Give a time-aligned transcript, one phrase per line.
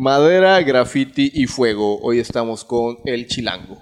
[0.00, 2.00] Madera, graffiti y fuego.
[2.00, 3.76] Hoy estamos con el chilango.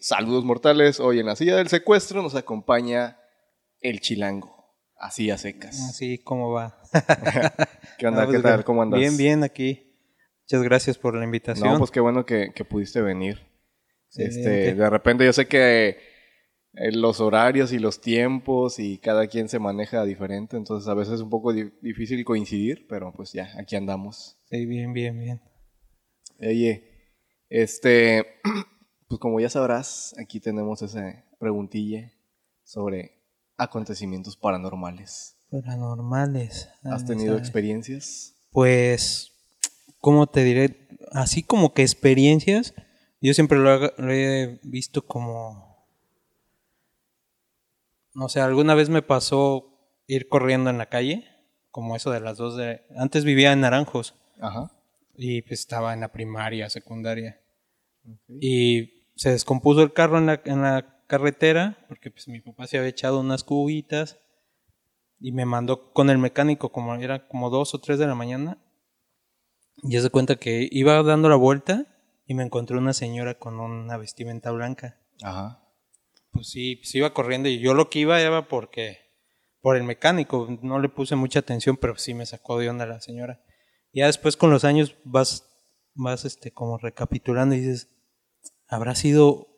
[0.00, 0.98] Saludos mortales.
[0.98, 3.16] Hoy en la silla del secuestro nos acompaña
[3.80, 4.74] el chilango.
[4.96, 5.78] Así a secas.
[5.88, 6.82] Así como va.
[7.96, 8.24] ¿Qué onda?
[8.24, 8.64] Pues, ¿Qué tal?
[8.64, 8.98] ¿Cómo andas?
[8.98, 9.94] Bien, bien aquí.
[10.48, 11.74] Muchas gracias por la invitación.
[11.74, 13.38] No, pues qué bueno que, que pudiste venir.
[14.16, 16.09] Este, de repente yo sé que
[16.72, 21.20] los horarios y los tiempos y cada quien se maneja diferente, entonces a veces es
[21.20, 24.36] un poco di- difícil coincidir, pero pues ya, aquí andamos.
[24.50, 25.40] Sí, bien, bien, bien.
[26.40, 26.84] Oye,
[27.48, 28.24] este,
[29.08, 32.12] pues como ya sabrás, aquí tenemos esa preguntilla
[32.62, 33.20] sobre
[33.56, 35.36] acontecimientos paranormales.
[35.50, 36.68] Paranormales.
[36.84, 38.36] ¿Has tenido experiencias?
[38.52, 39.32] Pues,
[39.98, 40.88] ¿cómo te diré?
[41.12, 42.74] Así como que experiencias,
[43.20, 45.69] yo siempre lo, lo he visto como...
[48.20, 51.24] No sé, alguna vez me pasó ir corriendo en la calle,
[51.70, 52.82] como eso de las dos de...
[52.94, 54.70] Antes vivía en Naranjos Ajá.
[55.16, 57.40] y pues estaba en la primaria, secundaria.
[58.28, 62.76] Y se descompuso el carro en la, en la carretera porque pues mi papá se
[62.76, 64.18] había echado unas cubitas
[65.18, 68.58] y me mandó con el mecánico como era como dos o tres de la mañana.
[69.82, 71.86] Y ya se cuenta que iba dando la vuelta
[72.26, 75.00] y me encontré una señora con una vestimenta blanca.
[75.22, 75.59] Ajá.
[76.32, 78.98] Pues sí, pues iba corriendo y yo lo que iba era porque
[79.60, 83.00] por el mecánico, no le puse mucha atención, pero sí me sacó de onda la
[83.00, 83.40] señora.
[83.92, 85.46] Ya después con los años vas
[85.94, 87.88] vas este como recapitulando y dices,
[88.68, 89.48] habrá sido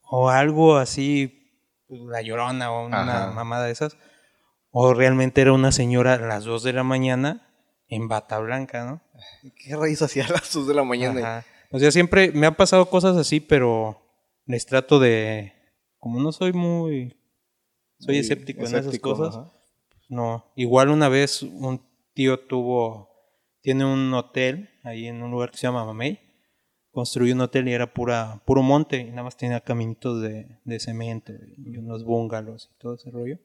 [0.00, 1.42] o algo así
[1.88, 3.30] la llorona o una Ajá.
[3.32, 3.96] mamada de esas
[4.70, 7.48] o realmente era una señora a las 2 de la mañana
[7.88, 9.02] en bata blanca, ¿no?
[9.54, 11.20] ¿Qué raíz hacía a las 2 de la mañana?
[11.20, 11.46] Ajá.
[11.70, 14.02] O sea, siempre me han pasado cosas así, pero
[14.44, 15.52] les trato de
[16.06, 17.16] como no soy muy
[17.98, 19.34] soy escéptico, en esas cosas.
[19.34, 19.52] ajá.
[20.08, 21.80] No, igual una vez un
[22.14, 23.10] tío tuvo,
[23.60, 26.20] tiene un hotel ahí en un lugar que se llama Mamey.
[26.92, 30.78] Construyó un hotel y era pura, puro monte y nada más tenía caminitos de, de
[30.78, 33.40] cemento y unos bungalows y todo ese rollo.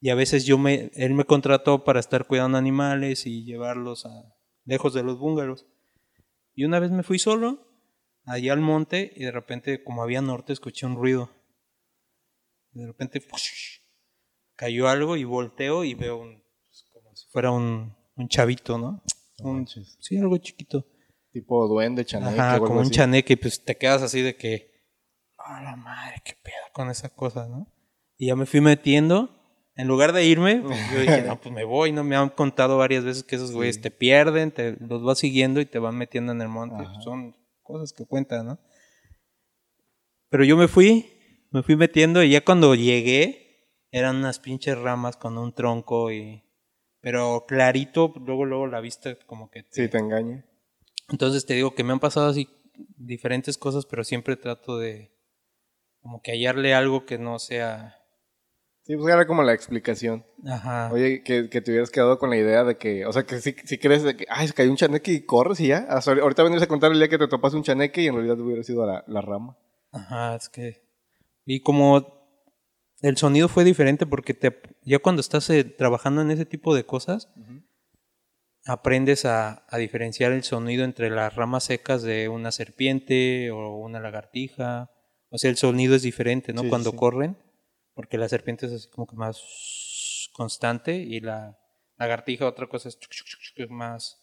[0.00, 4.36] Y a veces yo me, él me contrató para estar cuidando animales y llevarlos a
[4.64, 5.66] lejos de los bungalows.
[6.54, 7.66] Y una vez me fui solo
[8.26, 11.30] allá al monte y de repente como había norte escuché un ruido.
[12.72, 13.20] De repente
[14.56, 19.02] cayó algo y volteo y veo un, pues, como si fuera un, un chavito, ¿no?
[19.38, 19.96] No Un- manches.
[20.00, 20.86] sí, algo chiquito.
[21.32, 22.94] Tipo duende, chaneque, Ajá, o algo como un así.
[22.94, 24.70] chaneque y pues te quedas así de que,
[25.38, 27.72] a la madre, qué pedo con esa cosa, ¿no?
[28.18, 29.36] Y ya me fui metiendo.
[29.76, 32.04] En lugar de irme, pues, yo dije, no, pues me voy, ¿no?
[32.04, 33.82] Me han contado varias veces que esos güeyes Sí.
[33.82, 36.82] te pierden, te los vas siguiendo y te van metiendo en el monte.
[36.84, 37.00] Ajá.
[37.00, 38.58] Son cosas que cuentan, ¿no?
[40.28, 41.10] Pero yo me fui,
[41.50, 46.44] me fui metiendo y ya cuando llegué, eran unas pinches ramas con un tronco y...
[47.02, 49.62] Pero clarito, luego, luego la vista como que...
[49.62, 50.44] te- Sí, te engaña.
[51.08, 52.48] entonces te digo que me han pasado así
[52.96, 55.10] diferentes cosas, pero siempre trato de
[56.02, 57.96] como que hallarle algo que no sea...
[58.82, 60.24] Sí, pues era como la explicación.
[60.46, 60.90] Ajá.
[60.92, 63.52] Oye, que, que te hubieras quedado con la idea de que, o sea, que si,
[63.64, 65.86] si crees de que, ay, se cayó un chaneque y corres y ya.
[65.88, 68.62] Ahorita venís a contar el día que te topas un chaneque y en realidad hubiera
[68.62, 69.56] sido la, la rama.
[69.92, 70.82] Ajá, es que...
[71.44, 72.20] Y como
[73.02, 76.84] el sonido fue diferente porque te, ya cuando estás eh, trabajando en ese tipo de
[76.84, 77.30] cosas,
[78.66, 84.00] aprendes a, a diferenciar el sonido entre las ramas secas de una serpiente o una
[84.00, 84.90] lagartija.
[85.30, 86.62] O sea, el sonido es diferente, ¿no?
[86.62, 86.96] Sí, Cuando sí.
[86.96, 87.36] corren,
[87.94, 91.58] porque la serpiente es así como que más constante y la
[91.98, 92.98] lagartija otra cosa es
[93.68, 94.18] más...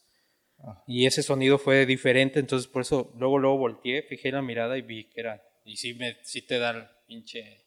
[0.59, 0.83] Ah.
[0.87, 4.81] Y ese sonido fue diferente, entonces por eso luego luego volteé, fijé la mirada y
[4.81, 5.43] vi que era...
[5.67, 7.65] Y sí, me, sí te da el pinche...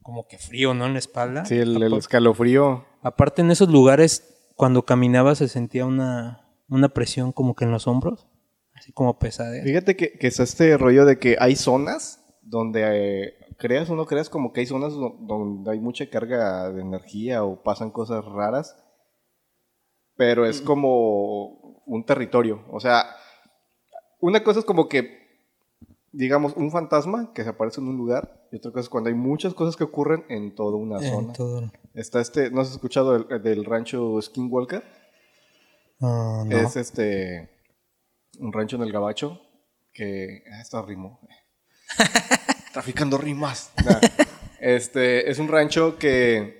[0.00, 0.86] Como que frío, ¿no?
[0.86, 1.44] En la espalda.
[1.44, 2.86] Sí, el, el escalofrío.
[3.02, 7.88] Aparte en esos lugares, cuando caminaba se sentía una, una presión como que en los
[7.88, 8.28] hombros,
[8.74, 9.64] así como pesadera.
[9.64, 14.06] Fíjate que, que es este rollo de que hay zonas donde eh, creas o no
[14.06, 18.24] creas, como que hay zonas do- donde hay mucha carga de energía o pasan cosas
[18.24, 18.76] raras,
[20.16, 22.64] pero es como un territorio.
[22.70, 23.04] O sea,
[24.20, 25.17] una cosa es como que,
[26.12, 29.14] digamos, un fantasma que se aparece en un lugar, y otra cosa es cuando hay
[29.14, 31.32] muchas cosas que ocurren en toda una En zona.
[31.32, 34.82] todo- Está este, ¿no has escuchado del, del rancho Skinwalker?
[36.00, 36.56] Ah, no.
[36.56, 37.50] Es este
[38.38, 39.40] un rancho en el Gabacho
[39.92, 41.18] que ah, esto rimó.
[42.72, 43.72] Traficando rimas.
[43.84, 43.98] Nah.
[44.60, 46.58] Este es un rancho que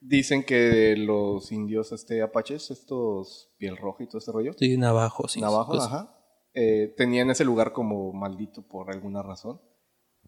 [0.00, 5.28] dicen que los indios este apaches, estos piel roja y todo este rollo, Sí, navajo,
[5.28, 5.40] sí.
[5.40, 6.17] navajos, Pues, ajá,
[6.60, 9.60] eh, tenían ese lugar como maldito por alguna razón.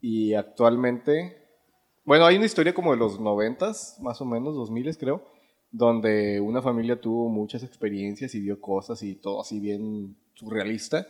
[0.00, 1.36] Y actualmente,
[2.04, 5.22] Bueno, hay una historia como de los noventas, más o menos, dos miles creo,
[5.70, 11.06] donde una familia tuvo muchas experiencias y vio cosas y todo así bien surrealista.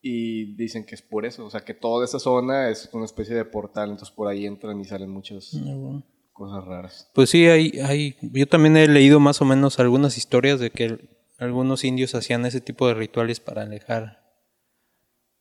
[0.00, 3.34] Y dicen que es por eso, o sea, que toda esa zona es una especie
[3.34, 6.02] de portal, entonces por ahí entran y salen muchas Ah, bueno.
[6.32, 7.10] cosas raras.
[7.14, 11.17] Pues sí, hay, hay, yo también he leído más o menos algunas historias de que
[11.38, 14.24] algunos indios hacían ese tipo de rituales para alejar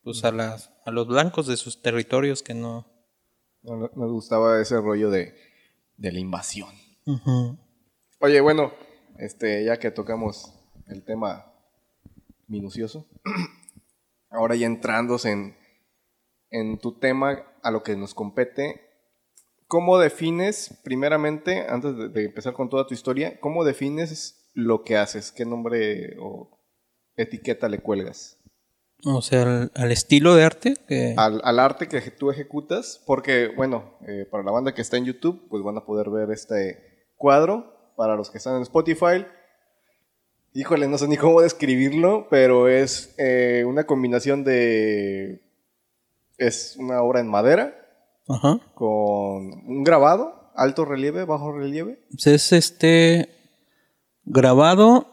[0.03, 2.85] pues a las a los blancos de sus territorios que no
[3.63, 5.33] No, no- Nos gustaba ese rollo de,
[5.97, 6.69] de la invasión.
[8.19, 8.71] Oye, bueno,
[9.17, 10.53] este, ya que tocamos
[10.87, 11.51] el tema
[12.47, 13.07] minucioso,
[14.29, 15.57] ahora ya entrándose en,
[16.49, 18.81] en tu tema, a lo que nos compete,
[19.67, 24.97] ¿cómo defines, primeramente, antes de, de empezar con toda tu historia, cómo defines lo que
[24.97, 25.31] haces?
[25.31, 26.49] ¿Qué nombre o
[27.15, 28.33] etiqueta le cuelgas?
[29.05, 33.49] o sea al, al estilo de arte que Al, al arte que tú ejecutas, porque,
[33.55, 37.11] bueno, eh, para la banda que está en YouTube, pues van a poder ver este
[37.15, 37.75] cuadro.
[37.95, 39.25] Para los que están en Spotify,
[40.53, 45.41] híjole, no sé ni cómo describirlo, pero es eh, una combinación de.
[46.37, 47.75] Es una obra en madera
[48.27, 48.91] ajá con
[49.67, 51.99] un grabado, alto relieve, bajo relieve.
[52.11, 53.36] Pues es este
[54.27, 55.07] grabado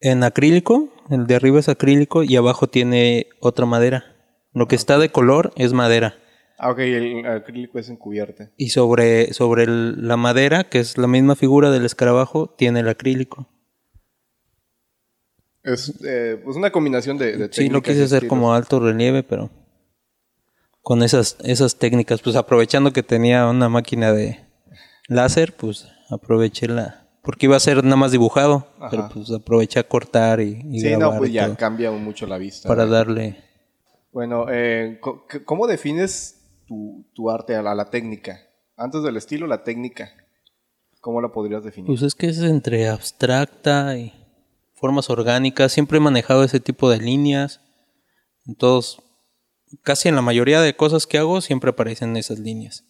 [0.00, 4.04] en acrílico, el de arriba es acrílico y abajo tiene otra madera.
[4.52, 6.16] Lo que está de color es madera.
[6.58, 8.50] Ah, ok, el acrílico es encubierta.
[8.56, 12.88] Y sobre, sobre el- la madera, que es la misma figura del escarabajo, tiene el
[12.88, 13.46] acrílico.
[15.62, 19.50] Es eh, pues una combinación de, de Sí, lo quise hacer como alto relieve, pero
[20.80, 24.40] con esas, esas técnicas, pues aprovechando que tenía una máquina de
[25.08, 27.05] láser, pues aproveché la...
[27.26, 28.88] Porque iba a ser nada más dibujado, Ajá.
[28.90, 32.38] pero pues aproveché a cortar y, y Sí, grabar no, pues ya cambia mucho la
[32.38, 32.68] vista.
[32.68, 32.92] para ¿no?
[32.92, 33.42] darle...
[34.12, 35.00] Bueno, eh,
[35.44, 38.40] ¿cómo defines tu, tu arte a la, a la técnica?
[38.76, 40.12] Antes del estilo, la técnica.
[41.00, 41.88] ¿Cómo la podrías definir?
[41.88, 44.12] Pues es que es entre abstracta y
[44.74, 45.72] formas orgánicas.
[45.72, 47.60] Siempre he manejado ese tipo de líneas.
[48.46, 49.02] En todos,
[49.82, 52.84] casi en la mayoría de cosas que hago, siempre aparecen esas líneas.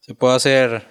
[0.00, 0.86] Se puede hacer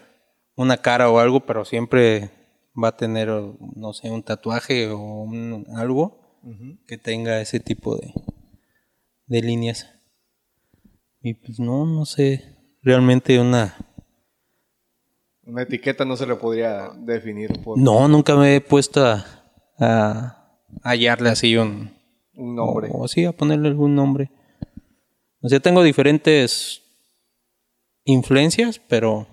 [0.56, 2.43] una cara o algo, pero siempre
[2.82, 6.20] va a tener, no sé, un tatuaje o un- algo
[6.88, 8.14] que tenga ese tipo de,
[9.28, 9.90] de líneas.
[11.22, 12.44] Y pues no, no sé,
[12.82, 13.76] realmente una...
[15.46, 19.26] Una etiqueta no se le podría definir por No, nunca me he puesto a,
[19.78, 21.92] a hallarle así un...
[22.36, 22.90] un nombre.
[22.94, 24.32] O, sí, a ponerle algún nombre.
[25.42, 26.82] O sea, tengo diferentes
[28.06, 29.28] influencias, pero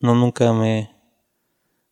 [0.00, 0.90] no nunca me...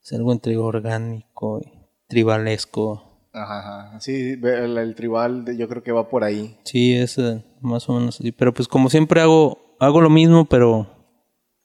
[0.04, 1.72] Es algo entre orgánico y
[2.08, 3.28] tribalesco.
[3.32, 4.00] Ajá, ajá.
[4.00, 6.58] Sí, el, el tribal yo creo que va por ahí.
[6.64, 8.30] Sí, es eh, más o menos así.
[8.30, 10.86] Pero pues como siempre hago, hago lo mismo, pero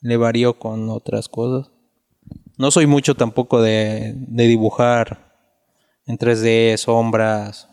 [0.01, 1.71] le varío con otras cosas.
[2.57, 5.33] No soy mucho tampoco de, de dibujar
[6.05, 7.69] en 3D, sombras.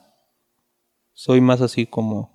[1.12, 2.30] Soy más así como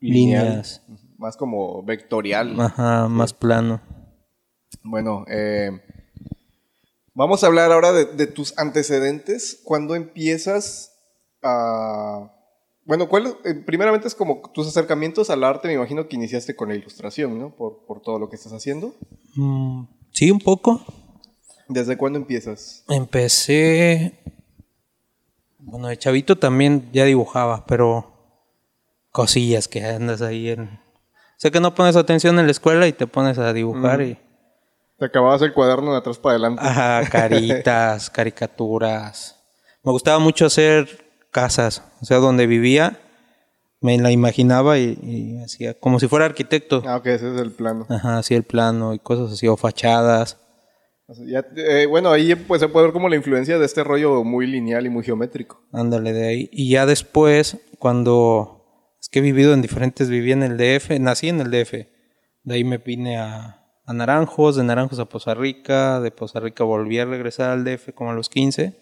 [0.00, 0.44] Lineal.
[0.46, 0.82] líneas.
[1.18, 2.60] Más como vectorial.
[2.60, 3.80] Ajá, más plano.
[4.82, 5.70] Bueno, eh,
[7.14, 9.60] vamos a hablar ahora de, de tus antecedentes.
[9.64, 10.92] ¿Cuándo empiezas
[11.42, 12.32] a...
[12.84, 16.70] Bueno, ¿cuál, eh, primeramente es como tus acercamientos al arte, me imagino que iniciaste con
[16.70, 17.54] la ilustración, ¿no?
[17.54, 18.94] Por, por todo lo que estás haciendo.
[19.36, 20.82] Mm, sí, un poco.
[21.68, 22.84] ¿Desde cuándo empiezas?
[22.88, 24.18] Empecé.
[25.58, 28.10] Bueno, de chavito también ya dibujaba, pero
[29.12, 30.80] cosillas que andas ahí en.
[31.36, 34.18] Sé que no pones atención en la escuela y te pones a dibujar y.
[35.00, 36.62] Te acababas el cuaderno de atrás para adelante.
[36.62, 39.34] Ajá, caritas, caricaturas.
[39.82, 43.00] Me gustaba mucho hacer casas, o sea, donde vivía,
[43.80, 46.82] me la imaginaba y, y hacía como si fuera arquitecto.
[46.84, 47.86] Ah, ok, ese es el plano.
[47.88, 50.38] Ajá, hacía el plano y cosas así, o fachadas.
[51.06, 53.82] O sea, ya, eh, bueno, ahí pues se puede ver como la influencia de este
[53.82, 55.62] rollo muy lineal y muy geométrico.
[55.72, 56.50] Ándale de ahí.
[56.52, 61.30] Y ya después, cuando es que he vivido en diferentes, viví en el DF, nací
[61.30, 61.72] en el DF.
[62.42, 63.59] De ahí me vine a,
[63.90, 67.92] a Naranjos, de Naranjos a Poza Rica, de Poza Rica volví a regresar al DF
[67.92, 68.78] como a los 15.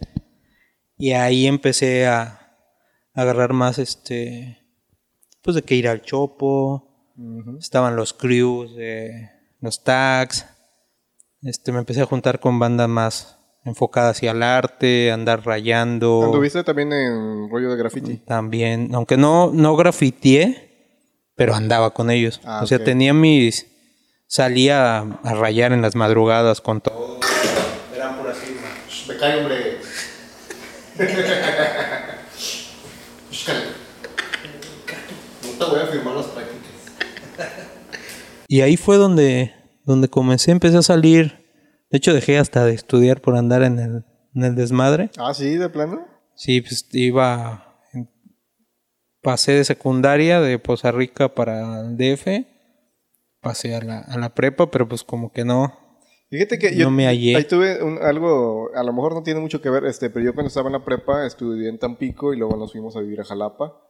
[0.99, 2.23] Y ahí empecé a,
[3.15, 4.59] a agarrar más este,
[5.41, 7.15] pues de que ir al Chopo,
[7.59, 10.45] estaban los crews, eh, los tags.
[11.41, 16.23] Este, me empecé a juntar con bandas más enfocadas hacia el arte, andar rayando.
[16.23, 18.17] ¿Anduviste también en rollo de graffiti?
[18.19, 22.43] También, aunque no, no grafiteé, pero andaba con ellos.
[22.45, 23.78] Ah, o sea, tenía mis.
[24.31, 27.19] Salía a, rayar en las madrugadas con todo.
[27.97, 28.71] Eran puras firmas.
[29.09, 29.79] Me cae, hombre.
[35.43, 36.71] No te voy a firmar las prácticas.
[38.49, 39.55] Y ahí fue donde,
[39.85, 41.47] donde comencé, empecé a salir.
[41.91, 44.05] De hecho, dejé hasta de estudiar por andar en el,
[44.35, 45.11] en el desmadre.
[45.19, 46.07] Ah, sí, de plano.
[46.35, 47.81] Sí, pues iba.
[47.93, 48.11] en-
[49.23, 52.47] Pasé de secundaria de Poza Rica para el DF.
[53.41, 55.73] Pasé a la, a la prepa, pero pues como que no.
[56.31, 57.37] Fíjate que No yo me hallé.
[57.37, 60.35] ahí tuve un- algo, a lo mejor no tiene mucho que ver, este, pero yo
[60.35, 63.25] cuando estaba en la prepa estudié en Tampico y luego nos fuimos a vivir a
[63.25, 63.81] Jalapa.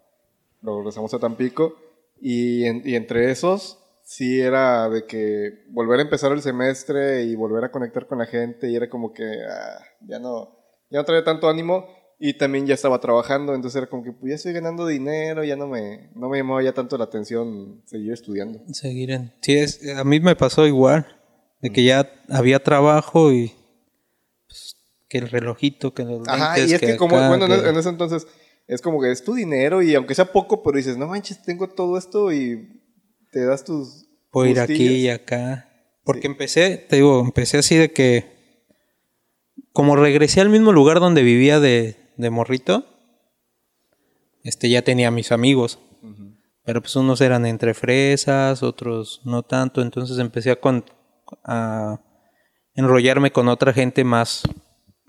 [0.62, 1.74] Luego regresamos a Tampico
[2.20, 7.34] y, en- y entre esos sí era de que volver a empezar el semestre y
[7.34, 10.56] volver a conectar con la gente y era como que ah, ya no
[10.90, 11.86] ya no traía tanto ánimo
[12.18, 15.56] y también ya estaba trabajando, entonces era como que pues ya estoy ganando dinero, ya
[15.56, 18.60] no me no me llamaba ya tanto la atención seguir estudiando.
[18.72, 19.32] Seguir en.
[19.40, 21.06] Sí, es, a mí me pasó igual.
[21.60, 23.52] De que ya había trabajo y.
[24.46, 24.76] pues,
[25.08, 27.68] que el relojito, que los Ajá, lentes, y es que, como, acá, bueno, en que-
[27.68, 28.26] en ese entonces
[28.68, 31.68] es como que es tu dinero y aunque sea poco, pero dices, no manches, tengo
[31.68, 32.80] todo esto y
[33.32, 34.06] te das tus...
[34.30, 35.68] Puedo ir aquí y acá.
[36.04, 38.38] Porque empecé, te digo, empecé así de que.
[39.72, 42.84] Como regresé al mismo lugar donde vivía de, de morrito,
[44.44, 45.78] este ya tenía mis amigos.
[46.64, 49.80] Pero pues unos eran entre fresas, otros no tanto.
[49.80, 50.84] Entonces empecé a, con-
[51.44, 52.02] a
[52.74, 54.42] enrollarme con otra gente más,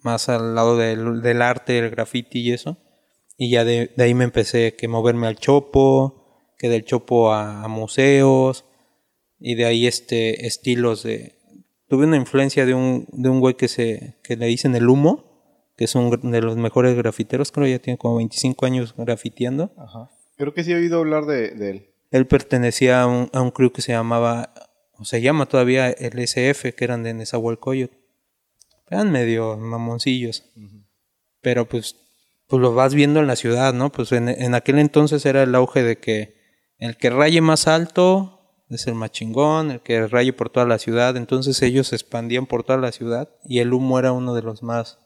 [0.02, 2.78] más al lado del, del arte, el graffiti y eso.
[3.38, 7.64] Y ya de, de ahí me empecé que moverme al chopo, que del chopo a,
[7.64, 8.64] a museos.
[9.38, 11.36] Y de ahí este estilos de...
[11.90, 15.29] Tuve una influencia de un, de un güey que, se, que le dicen el humo,
[15.80, 19.72] que es un de los mejores grafiteros, creo ya tiene como 25 años grafiteando.
[19.78, 20.10] Ajá.
[20.36, 21.90] Creo que sí he oído hablar de, de él.
[22.12, 24.54] Él pertenecía a un, a un crew que se llamaba,
[24.98, 27.96] o se llama todavía el SF, que eran de Nezahualcóyotl.
[28.90, 30.52] Eran medio mamoncillos.
[31.40, 31.96] Pero pues,
[32.48, 33.90] pues lo vas viendo en la ciudad, ¿no?
[33.90, 36.36] Pues en, en aquel entonces era el auge de que
[36.78, 40.78] el que raye más alto es el más chingón, el que raye por toda la
[40.78, 41.16] ciudad.
[41.16, 44.62] Entonces ellos se expandían por toda la ciudad y el humo era uno de los
[44.62, 45.00] más,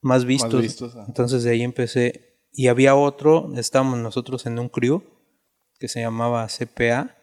[0.00, 0.62] más vistos.
[0.62, 1.04] vistos, ajá.
[1.08, 2.38] Entonces de ahí empecé.
[2.52, 5.02] Y había otro, estábamos nosotros en un crew
[5.78, 7.16] que se llamaba CPA.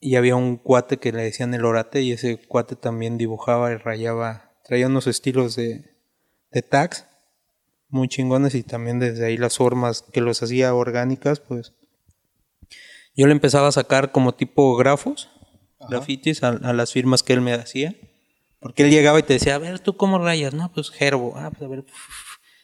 [0.00, 3.76] Y había un cuate que le decían el orate y ese cuate también dibujaba y
[3.76, 5.96] rayaba, traía unos estilos de,
[6.50, 7.06] de tags
[7.88, 11.72] muy chingones y también desde ahí las formas que los hacía orgánicas, pues
[13.16, 15.30] yo le empezaba a sacar como tipo grafos,
[15.88, 17.94] grafitis a, a las firmas que él me hacía.
[18.64, 20.54] Porque él llegaba y te decía, a ver, ¿tú cómo rayas?
[20.54, 21.34] No, pues gerbo.
[21.36, 21.84] Ah, pues a ver.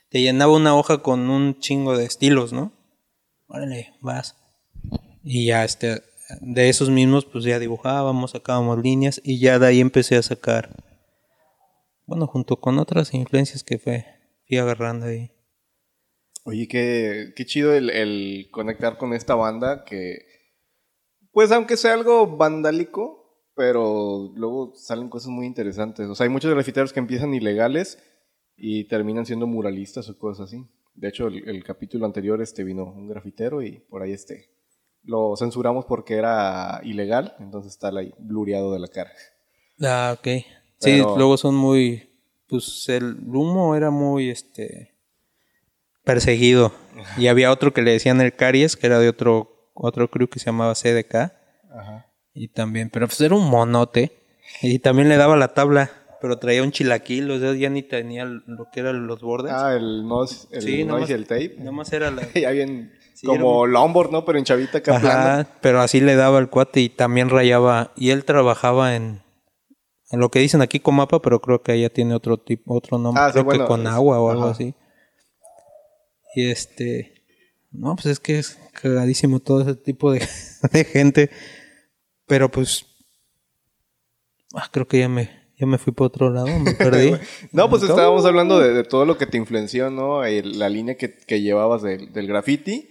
[0.09, 2.73] Te llenaba una hoja con un chingo de estilos, ¿no?
[3.49, 4.35] Órale, vas.
[5.23, 6.03] Y ya, este,
[6.41, 10.75] de esos mismos, pues ya dibujábamos, sacábamos líneas y ya de ahí empecé a sacar.
[12.07, 14.07] Bueno, junto con otras influencias que fue,
[14.49, 15.33] fui agarrando ahí.
[16.45, 20.21] Oye, qué, qué chido el, el conectar con esta banda que,
[21.31, 23.20] pues aunque sea algo vandálico,
[23.61, 26.09] pero luego salen cosas muy interesantes.
[26.09, 27.99] O sea, hay muchos grafiteros que empiezan ilegales
[28.57, 30.65] y terminan siendo muralistas o cosas así.
[30.95, 34.49] De hecho, el, el capítulo anterior este vino un grafitero y por ahí este
[35.03, 39.13] lo censuramos porque era ilegal, entonces está ahí blureado de la cara.
[39.83, 40.43] Ah, ok.
[40.79, 42.09] Sí, luego son muy.
[42.49, 44.95] Pues el humo era muy este
[46.03, 46.73] perseguido.
[47.19, 50.39] Y había otro que le decían el Caries, que era de otro, otro crew que
[50.39, 51.15] se llamaba CDK.
[51.71, 52.10] Ajá.
[52.35, 54.13] Y también, pero pues era un monote.
[54.63, 58.25] Y también le daba la tabla, pero traía un chilaquil, o sea, ya ni tenía
[58.25, 59.53] lo que eran los bordes.
[59.55, 61.57] Ah, el noise, el Sí, noise nomás- y el tape.
[61.59, 62.23] Nomás era la.
[62.35, 64.25] ya bien Sí, como longboard, ¿no?
[64.25, 64.97] Pero en chavita acá.
[64.97, 67.93] Ajá, pero así le daba el cuate y también rayaba.
[67.97, 69.23] Y él trabajaba en,
[70.11, 73.23] en lo que dicen aquí Comapa, pero creo que allá tiene otro tipo, otro nombre,
[73.23, 74.53] Ah, sí, creo bueno, que con es- agua o algo ajá.
[74.53, 74.75] así.
[76.35, 77.25] Y este,
[77.73, 80.21] no, pues es que es cagadísimo todo ese tipo de,
[80.73, 81.31] de gente.
[82.31, 82.87] Pero pues,
[84.55, 87.13] ah, creo que ya me, ya me fui por otro lado, me perdí.
[87.53, 90.25] No, pues estábamos hablando de, de todo lo que te influenció, ¿no?
[90.25, 92.89] El- la línea que, que llevabas del, del graffiti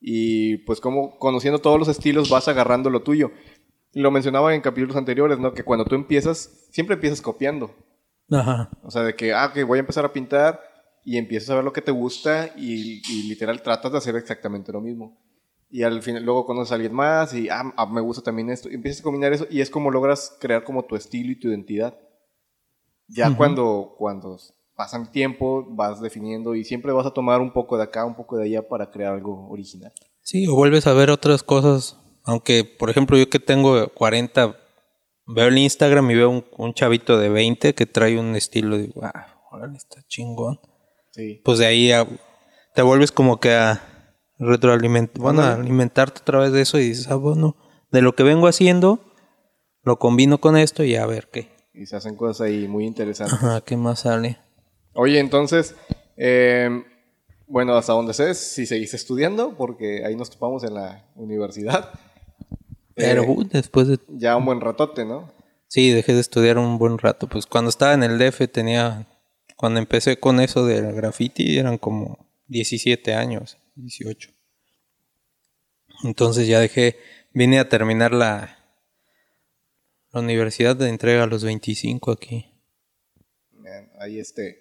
[0.00, 3.30] y pues como conociendo todos los estilos vas agarrando lo tuyo.
[3.94, 5.52] Lo mencionaba en capítulos anteriores, ¿no?
[5.54, 7.74] Que cuando tú empiezas, siempre empiezas copiando.
[8.30, 8.70] Ajá.
[8.82, 10.60] O sea, de que, ah, que voy a empezar a pintar
[11.04, 14.70] y empiezas a ver lo que te gusta y, y literal tratas de hacer exactamente
[14.72, 15.18] lo mismo.
[15.70, 18.70] Y al final, luego conoces a alguien más y, ah, ah, me gusta también esto.
[18.70, 21.48] Y empiezas a combinar eso y es como logras crear como tu estilo y tu
[21.48, 21.98] identidad.
[23.08, 23.36] Ya Ujú.
[23.36, 24.38] cuando, cuando
[24.76, 28.14] pasan el tiempo, vas definiendo y siempre vas a tomar un poco de acá, un
[28.14, 29.92] poco de allá para crear algo original.
[30.22, 31.98] Sí, o vuelves a ver otras cosas.
[32.24, 34.56] Aunque, por ejemplo, yo que tengo 40,
[35.26, 38.82] veo el Instagram y veo un, un chavito de 20 que trae un estilo y
[38.88, 40.60] digo, ah, órale, está chingón.
[41.12, 41.40] Sí.
[41.44, 42.06] Pues de ahí a-
[42.74, 43.82] te vuelves como que a
[44.38, 47.56] retroalimentar, bueno, a alimentarte a través de eso y dices, ah, bueno,
[47.90, 49.00] de lo que vengo haciendo,
[49.82, 51.48] lo combino con esto y a ver qué.
[51.74, 53.34] Y se hacen cosas ahí muy interesantes.
[53.34, 54.38] Ajá, ¿qué más sale?
[54.94, 55.76] Oye, entonces,
[56.16, 56.68] eh,
[57.46, 61.90] bueno, hasta donde sé, si seguiste estudiando, porque ahí nos topamos en la universidad.
[62.94, 63.98] Pero Eh, uh, después de...
[64.08, 65.32] ya un buen ratote, ¿no?
[65.68, 67.28] Sí, dejé de estudiar un buen rato.
[67.28, 69.06] Pues cuando estaba en el DF tenía...
[69.56, 74.30] Cuando empecé con eso del graffiti eran como 17 años, 18.
[76.04, 76.96] Entonces ya dejé...
[77.34, 78.58] Vine a terminar la,
[80.12, 82.46] la universidad de entrega a los 25 aquí.
[83.52, 84.58] Man, Ahí este,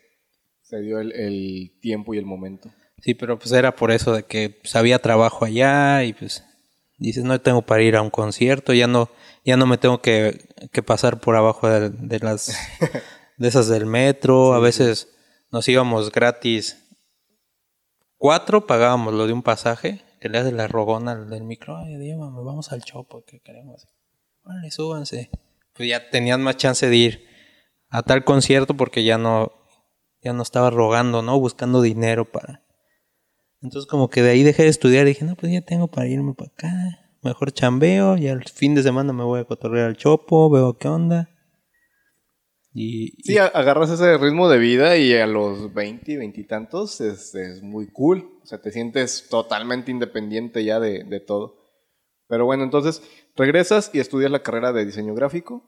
[0.62, 2.70] se dio el, el tiempo y el momento.
[3.02, 6.44] Sí, pero pues era por eso de que pues, había trabajo allá y pues
[6.98, 9.10] dices, no tengo para ir a un concierto, ya no,
[9.46, 12.56] ya no me tengo que, que pasar por abajo de, de las
[13.38, 15.10] de esas del metro, a veces
[15.52, 16.84] nos íbamos gratis.
[18.18, 22.42] Cuatro pagábamos lo de un pasaje, que le hace la rogona del micro, ay, llévame,
[22.44, 23.88] vamos al chopo, que queremos.
[24.44, 25.30] Vale, súbanse.
[25.74, 27.28] Pues ya tenían más chance de ir
[27.90, 29.52] a tal concierto porque ya no,
[30.24, 31.40] ya no estaba rogando, ¿no?
[31.40, 32.64] Buscando dinero para.
[33.62, 36.08] Entonces como que de ahí dejé de estudiar y dije, no, pues ya tengo para
[36.08, 36.74] irme para acá.
[37.22, 40.88] Mejor chambeo, y al fin de semana me voy a cotorrear al chopo, veo qué
[40.88, 41.30] onda.
[42.80, 47.34] Y, Sí, agarras ese ritmo de vida y a los 20, 20 y tantos es,
[47.34, 48.38] es muy cool.
[48.44, 51.58] O sea, te sientes totalmente independiente ya de, de todo.
[52.28, 53.02] Pero bueno, entonces
[53.36, 55.64] regresas y estudias la carrera de diseño gráfico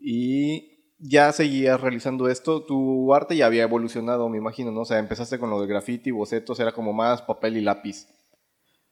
[0.00, 2.64] y ya seguías realizando esto.
[2.64, 4.80] Tu arte ya había evolucionado, me imagino, ¿no?
[4.80, 8.06] O sea, empezaste con lo de graffiti, bocetos, era como más papel y lápiz.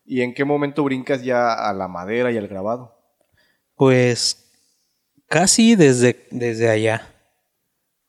[0.05, 2.95] ¿Y en qué momento brincas ya a la madera y al grabado?
[3.75, 4.44] Pues
[5.35, 7.13] casi desde, desde allá.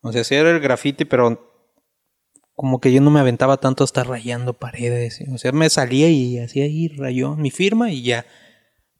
[0.02, 1.52] O sea, sí era el graffiti, pero
[2.54, 5.24] como que yo no me aventaba tanto a estar rayando paredes.
[5.34, 8.28] O sea, me salía y hacía ahí rayón mi firma y ya.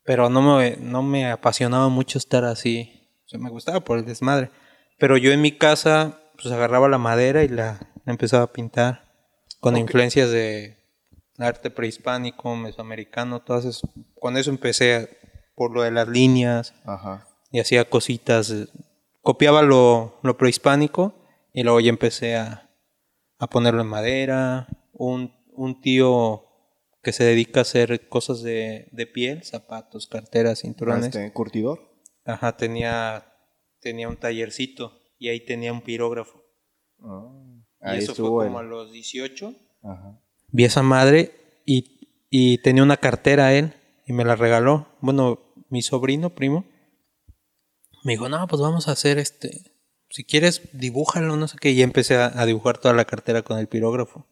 [0.04, 3.08] Pero no me, no me apasionaba mucho estar así.
[3.28, 4.50] O sea, me gustaba por el desmadre.
[4.98, 9.06] Pero yo en mi casa, pues agarraba la madera y la, la empezaba a pintar.
[9.60, 10.78] Con influencias de
[11.38, 13.88] arte prehispánico, mesoamericano, todas esas.
[14.20, 15.16] Con eso empecé
[15.54, 17.28] por lo de las líneas Ajá.
[17.56, 18.54] Y hacía cositas.
[19.22, 21.16] Copiaba lo, lo prehispánico
[21.54, 22.70] y luego ya empecé a,
[23.40, 24.68] a ponerlo en madera.
[24.92, 26.44] Un, un tío
[27.02, 31.16] que se dedica a hacer cosas de, de piel, zapatos, carteras, cinturones.
[31.16, 31.80] Este, curtidor.
[32.26, 33.26] Ajá, tenía,
[33.80, 36.44] tenía un tallercito y ahí tenía un pirógrafo.
[37.80, 39.56] Ah, Y eso fue como a los 18.
[39.82, 40.20] Ajá.
[40.50, 41.32] Vi esa madre
[41.66, 44.88] y, y tenía una cartera él y me la regaló.
[45.00, 45.40] Bueno,
[45.70, 46.66] mi sobrino, primo,
[48.06, 49.74] me dijo, no, pues vamos a hacer este,
[50.10, 51.72] si quieres dibújalo, no sé qué.
[51.72, 54.28] Y empecé a, a dibujar toda la cartera con el pirógrafo.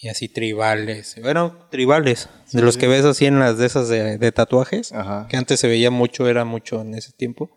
[0.00, 4.18] Y así tribales, bueno, tribales, de los que ves así en las de esas de,
[4.18, 5.28] de tatuajes, Ajá.
[5.28, 7.50] que antes se veía mucho, era mucho en ese tiempo.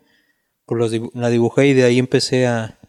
[0.65, 2.79] Pues los la dibujé y de ahí empecé a,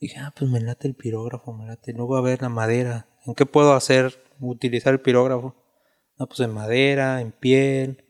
[0.00, 1.92] Dije, ah, pues me late el pirógrafo, me late.
[1.92, 3.08] Luego a ver la madera.
[3.26, 5.56] ¿En qué puedo hacer, utilizar el pirógrafo?
[6.18, 8.04] No, pues en madera, en piel.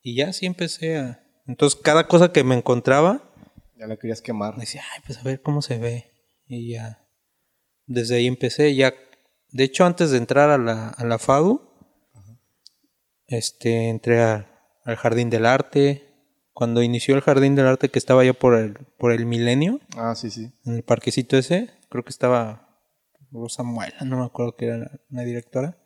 [0.00, 1.24] Y ya así empecé a...
[1.48, 3.22] Entonces cada cosa que me encontraba,
[3.76, 4.54] Ya la querías quemar.
[4.56, 6.12] decía, ay, pues a ver cómo se ve.
[6.46, 7.04] Y ya.
[7.86, 8.74] Desde ahí empecé.
[8.76, 8.94] Ya.
[9.50, 11.62] De hecho, antes de entrar a la, a la FADU,
[13.26, 14.46] este, entré a-
[14.84, 16.04] al Jardín del Arte.
[16.52, 20.14] Cuando inició el Jardín del Arte, que estaba ya por el, por el milenio, Ah,
[20.16, 20.50] sí, sí.
[20.64, 22.80] en el parquecito ese, creo que estaba
[23.30, 25.78] Rosa Muela, no me acuerdo que era la, la directora.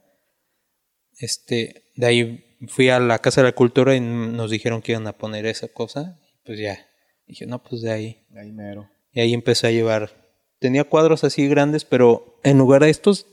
[1.19, 5.07] Este, de ahí fui a la Casa de la Cultura y nos dijeron que iban
[5.07, 6.21] a poner esa cosa.
[6.45, 6.79] Pues ya,
[7.27, 8.27] dije, no, pues de ahí.
[8.37, 8.91] Ahí mero.
[9.13, 10.11] Y ahí empecé a llevar.
[10.59, 13.27] Tenía cuadros así grandes, pero en lugar de estos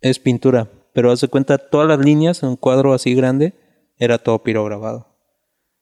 [0.00, 0.70] es pintura.
[0.92, 3.54] Pero hace cuenta, todas las líneas en un cuadro así grande
[3.98, 5.16] era todo pirograbado.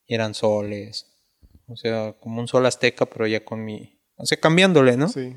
[0.06, 1.08] Y eran soles.
[1.66, 3.98] O sea, como un sol azteca, pero ya con mi.
[4.16, 5.08] O sea, cambiándole, ¿no?
[5.08, 5.34] Sí.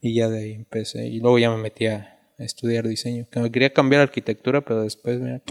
[0.00, 1.06] Y ya de ahí empecé.
[1.06, 3.26] Y luego ya me metí a estudiar diseño.
[3.30, 5.42] Que me quería cambiar arquitectura, pero después, mira,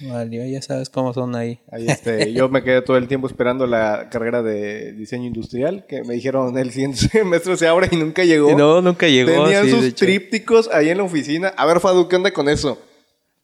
[0.00, 1.60] valió, ya sabes cómo son ahí.
[1.70, 6.02] Ahí este, yo me quedé todo el tiempo esperando la carrera de diseño industrial, que
[6.04, 8.56] me dijeron el siguiente semestre se abre y nunca llegó.
[8.56, 9.44] No, nunca llegó.
[9.44, 11.48] Tenían sí, sus trípticos ahí en la oficina.
[11.56, 12.80] A ver, Fadu, ¿qué onda con eso?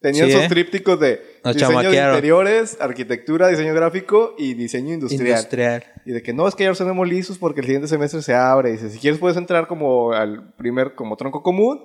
[0.00, 0.48] Tenían Sí, sus ¿eh?
[0.48, 5.28] trípticos de Nos diseño de interiores, arquitectura, diseño gráfico y diseño industrial.
[5.28, 5.84] Industrial.
[6.04, 8.34] Y de que no, es que ya los tenemos listos porque el siguiente semestre se
[8.34, 8.68] abre.
[8.68, 11.82] Y dice, si quieres puedes entrar como al primer, como tronco común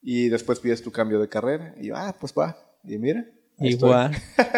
[0.00, 1.74] y después pides tu cambio de carrera.
[1.80, 2.56] Y yo, ah, pues va.
[2.84, 3.24] Y mira.
[3.58, 3.88] Ahí estoy.
[3.90, 4.16] Igual.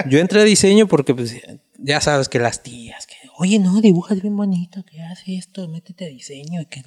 [0.09, 1.41] Yo entré a diseño porque, pues,
[1.79, 6.07] ya sabes que las tías, que, oye, no, dibujas bien bonito, que hace esto, métete
[6.07, 6.61] a diseño.
[6.61, 6.83] Y que...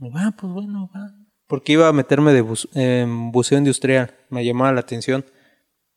[0.00, 1.10] Va, pues bueno, va.
[1.46, 5.24] Porque iba a meterme de bus- en buceo industrial, me llamaba la atención.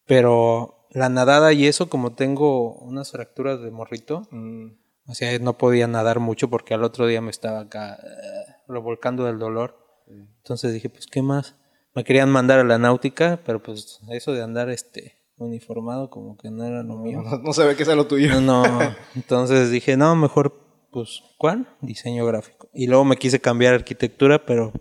[0.05, 5.57] Pero la nadada y eso, como tengo unas fracturas de morrito, Mm, o sea, no
[5.57, 9.77] podía nadar mucho porque al otro día me estaba acá eh, revolcando del dolor.
[10.07, 11.55] Entonces dije, pues, ¿qué más?
[11.95, 16.51] Me querían mandar a la náutica, pero pues eso de andar este uniformado como que
[16.51, 17.21] no era lo mío.
[17.21, 18.41] no, no se ve que sea lo tuyo.
[18.41, 18.95] No, no.
[19.15, 20.53] Entonces dije, no, mejor,
[20.91, 21.67] pues, ¿cuál?
[21.81, 22.69] Diseño gráfico.
[22.73, 24.73] Y luego me quise cambiar a arquitectura, pero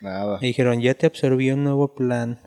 [0.00, 0.38] Nada.
[0.40, 2.40] me dijeron, ya te absorbí un nuevo plan.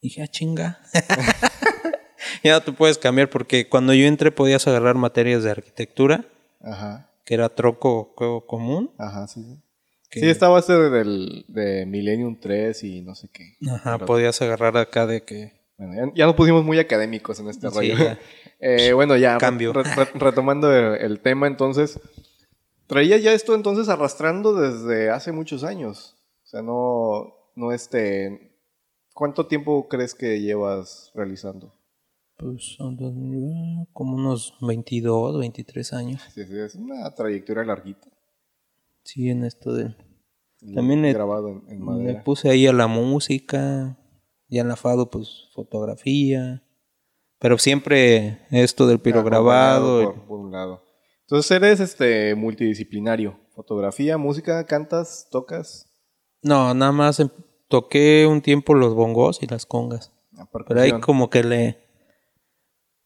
[0.00, 0.78] Dije, ah, chinga.
[2.44, 6.24] ya no te puedes cambiar porque cuando yo entré podías agarrar materias de arquitectura,
[6.62, 7.10] Ajá.
[7.24, 8.90] que era troco juego común.
[8.98, 9.62] Ajá, sí, sí.
[10.10, 13.56] Que- Sí, estaba este del, de Millennium 3 y no sé qué.
[13.70, 15.52] Ajá, Pero- podías agarrar acá de que...
[15.76, 17.94] Bueno, ya, ya nos pusimos muy académicos en este Sí, rollo.
[17.96, 18.18] ya.
[18.60, 19.72] Eh, bueno, ya Cambio.
[19.72, 22.00] re- re- retomando el, el tema, entonces,
[22.88, 26.16] traía ya esto entonces arrastrando desde hace muchos años.
[26.42, 28.50] O sea, no, no este,
[29.14, 31.72] ¿cuánto tiempo crees que llevas realizando?
[32.36, 36.22] Pues son 2000, como unos 22, 23 años.
[36.34, 38.07] Sí, sí, es una trayectoria larguita.
[39.08, 39.96] Sí, en esto del...
[40.60, 42.22] Lo También le- grabado en, madera.
[42.24, 43.96] puse ahí a la música,
[44.48, 46.62] ya en la FADO pues fotografía,
[47.38, 50.04] pero siempre esto del piro Ah, grabado.
[50.12, 50.82] Por, por un lado.
[51.22, 53.40] Entonces eres este multidisciplinario.
[53.54, 55.86] Fotografía, música, cantas, tocas.
[56.42, 57.30] No, nada más em-
[57.68, 61.78] toqué un tiempo los bongos y las congas, la pero ahí como que le,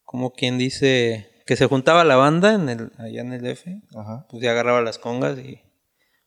[0.02, 4.26] como quien dice, que se juntaba la banda en el, allá en el F, Ajá.
[4.30, 5.60] pues ya agarraba las congas y,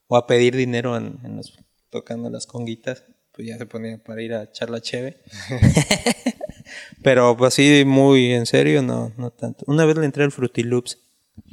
[0.07, 1.57] o a pedir dinero en, en los,
[1.89, 5.21] tocando las conguitas, pues ya se ponía para ir a echar la cheve.
[7.03, 9.63] Pero pues así muy en serio, no, no tanto.
[9.67, 10.97] Una vez le entré al Fruity Loops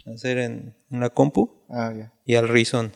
[0.06, 2.12] a hacer en, en la compu Ah, ya.
[2.24, 2.92] y al Reason.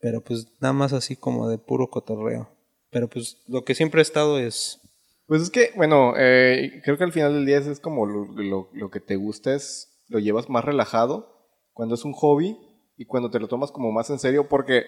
[0.00, 2.48] Pero pues nada más así como de puro cotorreo.
[2.90, 4.80] Pero pues lo que siempre he estado es...
[5.26, 8.68] Pues es que, bueno, eh, creo que al final del día es como lo, lo-
[8.72, 12.58] lo que te gusta es, lo llevas más relajado cuando es un hobby
[12.96, 14.84] y cuando te lo tomas como más en serio porque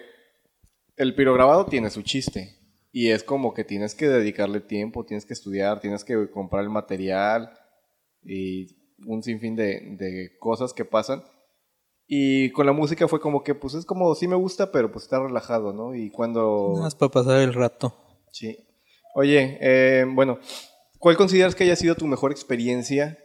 [0.95, 2.57] el pirograbado tiene su chiste
[2.91, 6.69] y es como que tienes que dedicarle tiempo, tienes que estudiar, tienes que comprar el
[6.69, 7.51] material
[8.23, 8.67] y
[9.05, 11.23] un sinfín de, de cosas que pasan.
[12.07, 15.03] Y con la música fue como que, pues es como, sí me gusta, pero pues
[15.03, 15.93] está relajado, ¿no?
[15.93, 16.69] Y cuando...
[16.71, 17.95] Nada más para pasar el rato.
[18.31, 18.57] Sí.
[19.13, 20.39] Oye, eh, bueno,
[20.99, 23.17] ¿cuál consideras que haya sido tu mejor experiencia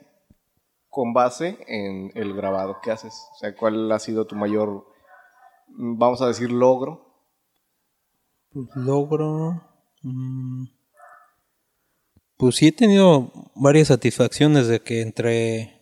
[0.92, 3.26] con base en el grabado que haces?
[3.33, 4.87] O sea, ¿cuál ha sido tu mayor,
[5.68, 7.16] mm, vamos a decir, logro?
[8.52, 9.62] Pues, logro.
[10.02, 10.66] mm,
[12.37, 15.81] pues sí he tenido varias satisfacciones de que entre.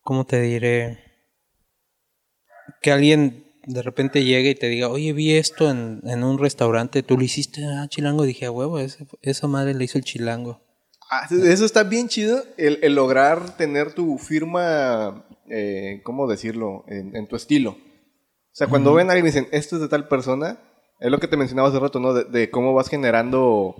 [0.00, 0.98] ¿Cómo te diré?
[2.82, 7.16] Que alguien de repente llegue y te diga, oye, vi esto en, un restaurante, tú
[7.16, 8.24] lo hiciste, ah, chilango.
[8.24, 10.64] Dije, a huevo, esa madre le hizo el chilango.
[11.10, 17.14] Ah, eso está bien chido, el, el lograr tener tu firma, eh, ¿cómo decirlo?, en,
[17.14, 17.70] en tu estilo.
[17.70, 20.60] O sea, cuando ven a alguien y dicen, esto es de tal persona,
[21.00, 22.14] es lo que te mencionaba hace rato, ¿no?
[22.14, 23.74] De, de cómo vas generando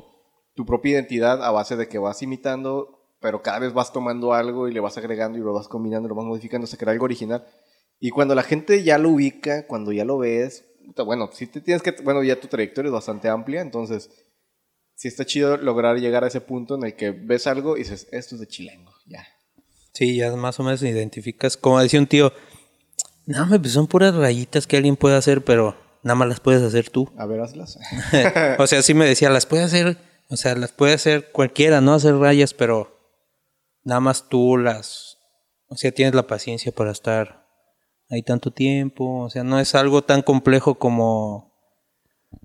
[0.55, 4.69] tu propia identidad a base de que vas imitando, pero cada vez vas tomando algo
[4.69, 7.47] y le vas agregando y lo vas combinando, lo vas modificando hasta crear algo original.
[7.99, 10.65] Y cuando la gente ya lo ubica, cuando ya lo ves,
[11.07, 14.11] bueno, si te tienes que, bueno, ya tu trayectoria es bastante amplia, entonces
[14.95, 18.09] sí está chido lograr llegar a ese punto en el que ves algo y dices,
[18.13, 19.27] esto es de chilango, ya.
[19.93, 21.57] Sí, ya más o menos identificas.
[21.57, 22.33] Como decía un tío,
[23.27, 26.91] no, pues son puras rayitas que alguien puede hacer, pero nada más las puedes hacer
[26.91, 27.11] tú.
[27.17, 27.79] A ver, hazlas.
[28.59, 29.97] o sea, sí me decía, las puede hacer,
[30.29, 32.99] o sea, las puede hacer cualquiera, no hacer rayas, pero
[33.85, 35.19] nada más tú las,
[35.69, 37.47] o sea, tienes la paciencia para estar
[38.11, 41.54] ahí tanto tiempo, o sea, no es algo tan complejo como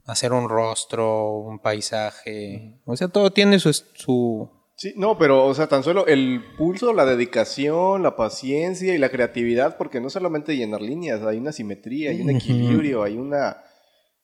[0.10, 5.54] hacer un rostro, un paisaje, o sea, todo tiene su, su Sí, no, pero, o
[5.54, 10.56] sea, tan solo el pulso, la dedicación, la paciencia y la creatividad, porque no solamente
[10.56, 13.62] llenar líneas, hay una simetría, hay un equilibrio, hay una,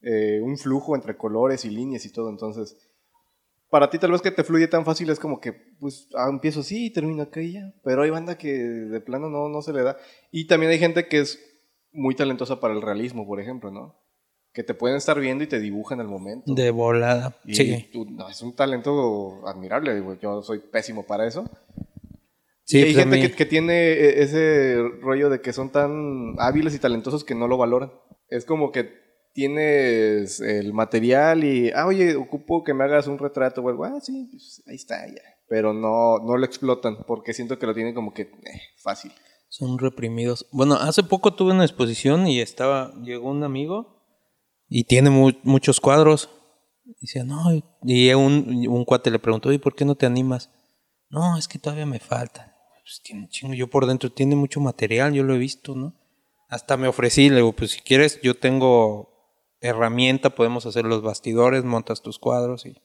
[0.01, 2.29] eh, un flujo entre colores y líneas y todo.
[2.29, 2.77] Entonces,
[3.69, 6.61] para ti tal vez que te fluye tan fácil es como que, pues, ah, empiezo
[6.61, 7.73] así y termino acá y ya.
[7.83, 9.97] Pero hay banda que de plano no, no se le da.
[10.31, 11.37] Y también hay gente que es
[11.91, 14.04] muy talentosa para el realismo, por ejemplo, ¿no?
[14.55, 16.51] Que te pueden estar viendo y te dibujan al momento.
[16.53, 17.37] de volada.
[17.45, 17.89] Y sí.
[17.91, 21.43] tú- no, es un talento admirable, digo, yo soy pésimo para eso.
[22.63, 26.73] Sí, y hay pues gente que tiene e- ese rollo de que son tan hábiles
[26.73, 27.91] y talentosos que no lo valoran.
[28.29, 28.89] Es como que
[29.33, 33.99] tienes el material y, ah, oye, ocupo que me hagas un retrato o algo, ah,
[34.01, 35.21] sí, pues ahí está, ya.
[35.47, 39.11] Pero no, no lo explotan porque siento que lo tienen como que eh, fácil.
[39.49, 40.47] Son reprimidos.
[40.51, 43.94] Bueno, hace poco tuve una exposición y estaba, llegó un amigo
[44.69, 46.29] y tiene mu- muchos cuadros.
[46.85, 47.51] Y decía, no,
[47.83, 50.49] y un, un cuate le preguntó, ¿y por qué no te animas?
[51.09, 52.55] No, es que todavía me falta.
[52.83, 55.93] Pues tiene chingo, yo por dentro tiene mucho material, yo lo he visto, ¿no?
[56.49, 59.09] Hasta me ofrecí, le digo, pues si quieres, yo tengo
[59.61, 62.75] herramienta, podemos hacer los bastidores, montas tus cuadros y...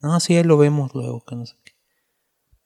[0.00, 1.72] No, sí, ahí lo vemos luego, que no sé qué.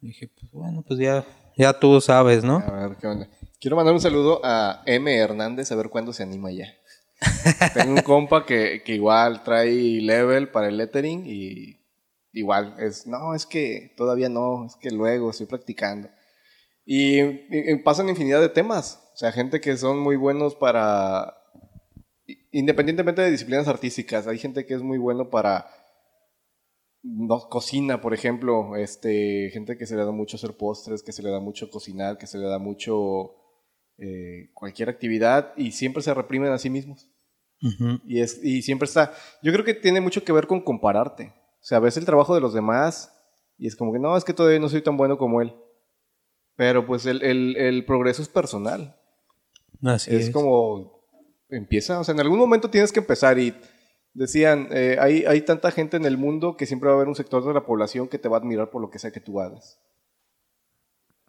[0.01, 1.25] dije, pues bueno, pues ya,
[1.57, 2.59] ya tú sabes, ¿no?
[2.59, 3.29] A ver, ¿qué onda?
[3.61, 5.13] Quiero mandar un saludo a M.
[5.17, 6.67] Hernández, a ver cuándo se anima ya.
[7.75, 11.79] Tengo un compa que, que igual trae level para el lettering y
[12.33, 16.09] igual es, no, es que todavía no, es que luego estoy practicando.
[16.87, 19.01] Y, y- y pasan infinidad de temas.
[19.15, 21.37] O sea, gente que son muy buenos para,
[22.53, 25.67] independientemente de disciplinas artísticas, hay gente que es muy bueno para
[27.03, 31.23] no, cocina, por ejemplo, este, gente que se le da mucho hacer postres, que se
[31.23, 33.35] le da mucho cocinar, que se le da mucho
[34.01, 37.09] eh, cualquier actividad y siempre se reprimen a sí mismos.
[38.07, 41.33] Y, es, y siempre está, yo creo que tiene mucho que ver con compararte.
[41.61, 43.15] O sea, ves el trabajo de los demás
[43.59, 45.55] y es como que no, es que todavía no soy tan bueno como él.
[46.57, 48.97] Pero pues el, el- el progreso es personal.
[49.83, 50.31] Así es, es.
[50.31, 51.01] como
[51.51, 53.55] empieza, o sea, en algún momento tienes que empezar y
[54.15, 57.15] decían, eh, hay, hay tanta gente en el mundo que siempre va a haber un
[57.15, 59.41] sector de la población que te va a admirar por lo que sea que tú
[59.41, 59.79] hagas.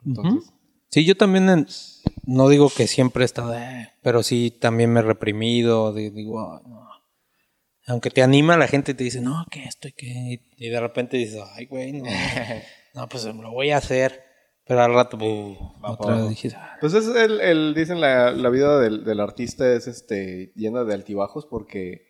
[0.05, 0.51] Entonces,
[0.91, 1.67] Sí, yo también en-
[2.25, 6.39] no digo que siempre he estado, "Eh", pero sí también me he reprimido, di- digo,
[6.41, 6.81] "Ah, no".
[7.87, 11.17] aunque te anima la gente te dice, no, que esto y que, y de repente
[11.17, 12.03] dices, ay, güey, no,
[12.93, 14.21] no, pues lo voy a hacer,
[14.65, 16.77] pero al rato, "Buh", Va otra vez "Ah".
[16.79, 20.93] Pues es el, el- dicen la, la vida del, del artista es este llena de
[20.93, 22.05] altibajos porque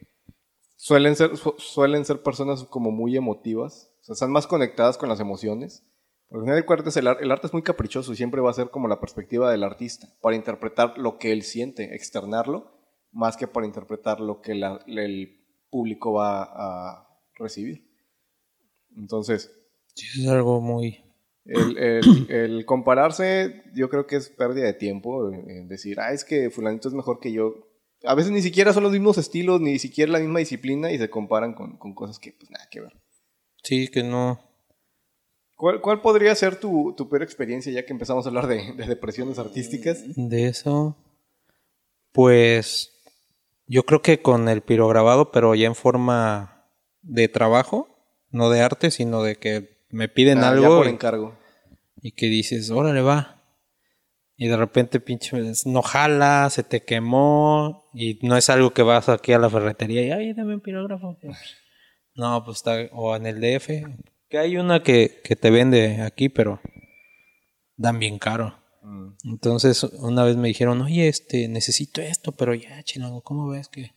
[0.76, 5.08] suelen ser, su- suelen ser personas como muy emotivas, o sea, están más conectadas con
[5.10, 5.84] las emociones.
[6.32, 8.54] Porque al final de cuentas el, el arte es muy caprichoso y siempre va a
[8.54, 12.72] ser como la perspectiva del artista, para interpretar lo que él siente, externarlo,
[13.12, 17.86] más que para interpretar lo que la- el público va a recibir.
[18.96, 19.52] Entonces,
[19.94, 21.04] Sí, es algo muy...
[21.44, 25.30] el, el- el compararse, yo creo que es pérdida de tiempo.
[25.34, 27.68] en decir, ah, es que Fulanito es mejor que yo.
[28.06, 31.10] A veces ni siquiera son los mismos estilos, ni siquiera la misma disciplina y se
[31.10, 32.94] comparan con, con cosas que, pues, nada que ver.
[33.64, 34.40] Sí, que no...
[35.62, 38.86] ¿Cuál, cuál podría ser tu, tu peor experiencia ya que empezamos a hablar de, de
[38.88, 40.02] depresiones artísticas?
[40.16, 40.98] De eso,
[42.12, 42.92] pues
[43.68, 46.66] yo creo que con el pirograbado, pero ya en forma
[47.04, 47.88] de trabajo,
[48.32, 51.38] no de arte, sino de que me piden Ah, ya algo por y, encargo.
[52.02, 53.44] y que dices, órale va.
[54.36, 59.10] Y de repente, pinche, no jala, se te quemó y no es algo que vas
[59.10, 61.18] aquí a la ferretería y, ay, dame un pirógrafo.
[62.16, 63.70] No, pues está, o en el DF,
[64.32, 66.62] que hay una que, que te vende aquí, pero
[67.76, 68.58] dan bien caro.
[68.82, 69.10] Mm.
[69.26, 73.92] Entonces, una vez me dijeron, oye, este, necesito esto, pero ya, chilango, ¿cómo ves que?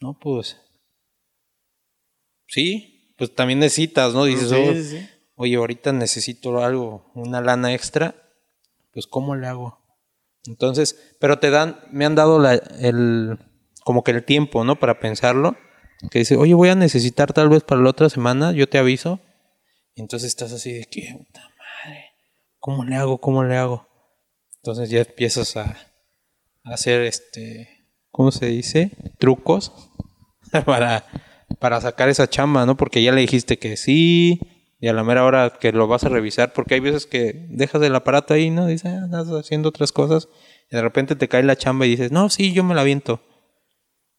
[0.00, 0.58] No, pues.
[2.48, 4.24] Sí, pues también necesitas, ¿no?
[4.24, 8.14] Dices, Sí, "Oh, sí, oye, ahorita necesito algo, una lana extra,
[8.92, 9.78] pues ¿cómo le hago?
[10.46, 13.38] Entonces, pero te dan, me han dado la, el,
[13.84, 14.80] como que el tiempo, ¿no?
[14.80, 15.56] Para pensarlo,
[16.10, 19.20] que dice, oye, voy a necesitar tal vez para la otra semana, yo te aviso.
[19.94, 22.04] Y entonces estás así de que, puta madre,
[22.58, 23.18] ¿cómo le hago?
[23.18, 23.86] ¿Cómo le hago?
[24.56, 25.76] Entonces ya empiezas a,
[26.64, 28.92] a hacer este, ¿cómo se dice?
[29.18, 29.72] Trucos
[30.64, 31.04] para,
[31.58, 32.76] para sacar esa chamba, ¿no?
[32.76, 34.40] Porque ya le dijiste que sí,
[34.80, 37.82] y a la mera hora que lo vas a revisar, porque hay veces que dejas
[37.82, 38.66] el aparato ahí, ¿no?
[38.66, 40.28] Dices, ah, andas haciendo otras cosas,
[40.70, 43.20] y de repente te cae la chamba y dices, no, sí, yo me la aviento.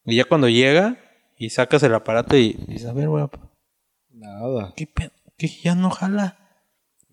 [0.06, 0.98] Y ya cuando llega
[1.38, 3.40] y sacas el aparato y dices, a ver, guapo,
[4.10, 4.74] Nada.
[4.76, 5.12] ¿qué pedo?
[5.38, 5.50] ¿Qué?
[5.64, 6.38] Ya no jala.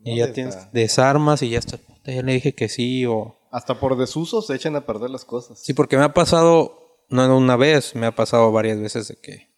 [0.05, 0.71] Y ya ¿Dónde tienes, está?
[0.73, 1.79] desarmas y ya está.
[2.05, 3.39] Ya le dije que sí o...
[3.51, 5.61] Hasta por desuso se echan a perder las cosas.
[5.63, 9.53] Sí, porque me ha pasado, no una vez, me ha pasado varias veces de que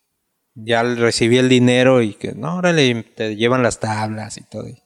[0.54, 4.68] ya recibí el dinero y que, no, órale, te llevan las tablas y todo.
[4.68, 4.82] Y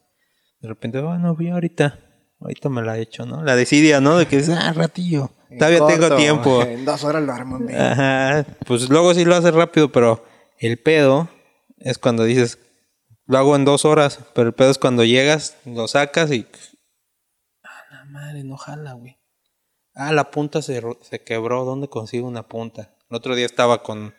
[0.60, 1.98] de repente, bueno, voy ahorita,
[2.40, 3.42] ahorita me la he hecho, ¿no?
[3.42, 4.18] La desidia, ¿no?
[4.18, 6.62] De que, ah, ratillo, En todavía tengo tiempo.
[6.66, 7.80] En dos horas lo bien.
[7.80, 10.24] Ajá, pues luego sí lo haces rápido, pero
[10.58, 11.28] el pedo
[11.78, 12.58] es cuando dices,
[13.28, 16.46] lo hago en dos horas, pero el pedo es cuando llegas, lo sacas y...
[17.62, 19.16] Ah, la madre, no jala, güey.
[19.94, 22.94] Ah, la punta se, se quebró, ¿dónde consigo una punta?
[23.10, 24.14] El otro día estaba con,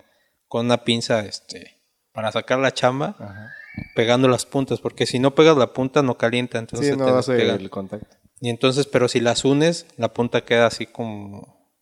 [0.48, 1.82] con una pinza, este,
[2.14, 3.52] para sacar la chamba, Ajá.
[3.96, 7.06] pegando las puntas, porque si no pegas la punta no calienta, entonces Sí, se no
[7.06, 7.56] te hace despega.
[7.56, 8.16] el contacto.
[8.42, 11.74] Y entonces, pero si las unes, la punta queda así como,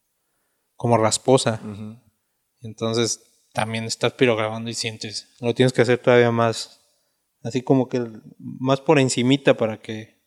[0.75, 1.59] como rasposa.
[1.63, 1.99] Ujú.
[2.61, 3.21] Entonces
[3.53, 5.27] también estás pirograbando y sientes.
[5.39, 6.76] Lo tienes que hacer todavía más.
[7.47, 8.05] Así como que
[8.37, 10.17] más por encimita para que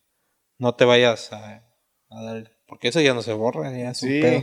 [0.59, 1.65] no te vayas a,
[2.11, 2.51] a dar.
[2.67, 4.21] Porque eso ya no se borra, ya es un Sí.
[4.21, 4.43] pedo.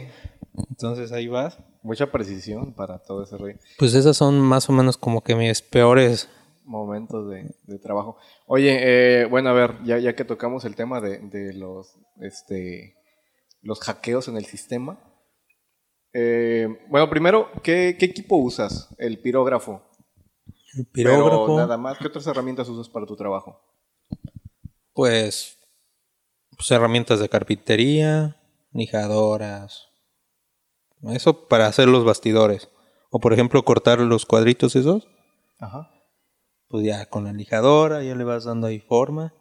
[0.70, 1.58] Entonces ahí vas.
[1.84, 3.56] Mucha precisión para todo ese rey.
[3.78, 6.30] Pues esas son más o menos como que mis peores
[6.66, 8.18] momentos de, de trabajo.
[8.46, 8.78] Oye,
[9.22, 12.96] eh, bueno, a ver, ya, ya que tocamos el tema de, de los, este,
[13.62, 15.00] los hackeos en el sistema.
[16.14, 18.94] eh, bueno, primero, ¿qué, qué equipo usas?
[18.98, 19.84] El pirógrafo.
[20.78, 23.60] El Pero pirógrafo, nada más, ¿qué otras herramientas usas para tu trabajo?
[24.94, 25.60] pues,
[26.56, 29.90] pues herramientas de carpintería, lijadoras.
[31.04, 32.70] Eso para hacer los bastidores.
[33.12, 35.08] O por ejemplo, cortar los cuadritos esos.
[35.60, 35.92] Ajá.
[36.68, 39.34] pues ya con la lijadora ya le vas dando ahí forma.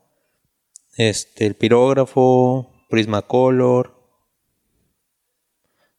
[0.97, 3.97] Este, el pirógrafo, Prismacolor,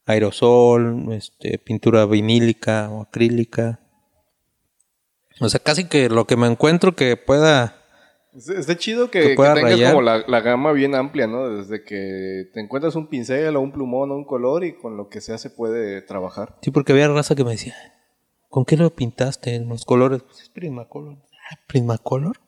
[0.06, 3.80] aerosol, este, pintura vinílica o acrílica.
[5.40, 7.74] O sea, casi que lo que me encuentro que pueda.
[8.34, 9.92] Está chido Que que, que tengas rayar.
[9.92, 11.48] como la, la gama bien amplia, ¿no?
[11.48, 15.08] Desde que te encuentras un pincel o un plumón o un color y con lo
[15.08, 16.56] que sea se puede trabajar.
[16.62, 17.74] Sí, porque había raza que me decía,
[18.48, 20.22] ¿con qué lo pintaste en los colores?
[20.22, 21.16] Pues es Prismacolor.
[21.50, 22.38] Ah, ¿Prismacolor?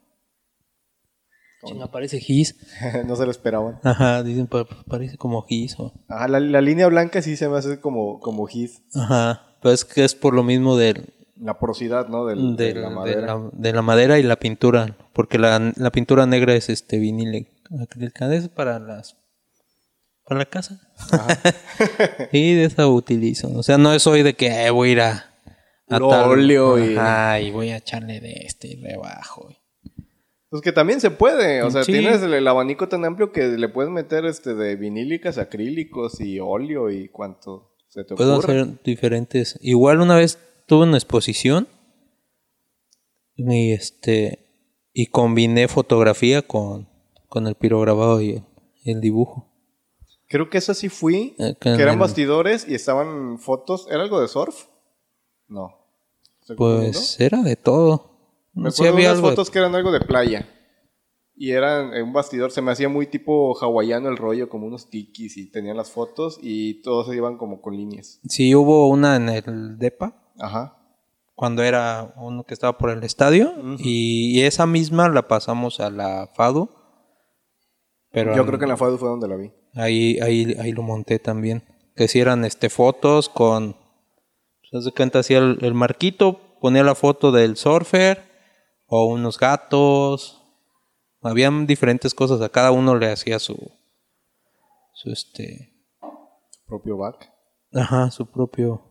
[1.65, 2.57] Chinga, parece gis.
[3.07, 3.81] no se lo esperaban.
[3.83, 5.93] Ajá, dicen, "Pa- parece como gis o...
[6.09, 8.83] Ajá, la, la línea blanca sí se me hace como, como his.
[8.95, 12.27] Ajá, pero es que es por lo mismo del, La porosidad, ¿no?
[12.27, 13.21] Del, de, la de madera.
[13.27, 17.49] la, de la madera y la pintura, porque la, la pintura negra es este vinil
[17.83, 19.17] acrílica, es para las
[20.25, 20.81] para la casa.
[22.33, 23.51] y de esa utilizo.
[23.57, 25.25] O sea, no es hoy de que eh, voy a ir a,
[25.89, 29.49] a óleo y- Ajá, y voy a echarle de este y rebajo.
[30.51, 31.63] Pues que también se puede.
[31.63, 31.93] O sea, Sí.
[31.93, 36.39] tienes el, el abanico tan amplio que le puedes meter este de vinílicas, acrílicos y
[36.41, 38.63] óleo y cuanto se te Puedo ocurra.
[38.63, 39.59] hacer diferentes.
[39.63, 40.39] Igual una vez
[40.71, 41.67] tuve una exposición
[43.35, 44.47] y este
[44.93, 46.89] y combiné fotografía con,
[47.29, 48.45] con el pirograbado y
[48.85, 49.49] el, dibujo.
[50.29, 51.35] Creo que esa sí fui.
[51.41, 53.89] Eh, que eran el- bastidores y estaban fotos.
[53.91, 54.67] ¿Era algo de surf?
[55.49, 55.75] No.
[56.57, 58.11] Pues era de todo.
[58.55, 60.49] Me acuerdo había unas algo de- fotos que eran algo de playa.
[61.37, 64.89] Y eran en un bastidor, se me hacía muy tipo hawaiano el rollo, como unos
[64.91, 68.21] tikis y tenían las fotos y todos se iban como con líneas.
[68.29, 70.77] Sí, hubo una en el DEPA, Ajá.
[71.35, 75.91] cuando era uno que estaba por el estadio, y, y esa misma la pasamos a
[75.91, 76.69] la FADU.
[78.13, 79.53] Pero Yo al- creo que en la FADU fue donde la vi.
[79.75, 81.63] Ahí, ahí, ahí lo monté también.
[81.95, 83.77] Que si eran este, fotos con.
[84.71, 88.23] Pues, de cuenta, hacía el, el marquito, ponía la foto del surfer
[88.87, 90.43] o unos gatos.
[91.23, 93.57] Habían diferentes cosas, a cada uno le hacía su.
[94.95, 95.73] Su este.
[96.67, 97.33] Propio back.
[97.73, 98.90] Ajá, su propio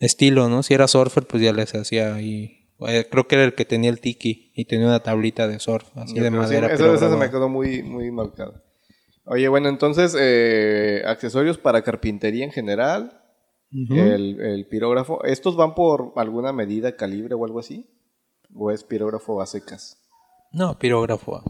[0.00, 0.62] estilo, ¿no?
[0.62, 2.68] Si era surfer, pues ya les hacía ahí.
[2.86, 5.86] eh, Creo que era el que tenía el tiki y tenía una tablita de surf,
[5.96, 6.68] así Yo de sí, madera.
[6.76, 8.62] pero esa se me quedó muy, muy marcada.
[9.24, 13.20] Oye, bueno, entonces, eh, accesorios para carpintería en general,
[13.70, 15.22] el, el pirógrafo.
[15.24, 17.90] ¿Estos van por alguna medida, calibre o algo así?
[18.54, 19.98] ¿O es pirógrafo a secas?
[20.52, 21.42] No, pirógrafo.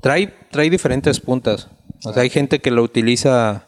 [0.00, 1.68] Trae, trae diferentes puntas.
[2.04, 3.65] O sea, hay gente que lo utiliza,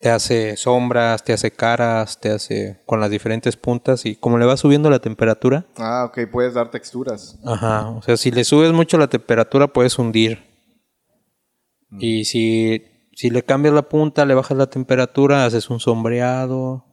[0.00, 4.44] te hace sombras, te hace caras, te hace con las diferentes puntas y como le
[4.44, 7.38] va subiendo la temperatura, Ah, ok, puedes dar texturas.
[7.44, 10.42] ajá, o sea, si le subes mucho la temperatura puedes hundir.
[11.98, 12.82] Y si,
[13.14, 16.84] si le cambias la punta, le bajas la temperatura, haces un sombreado,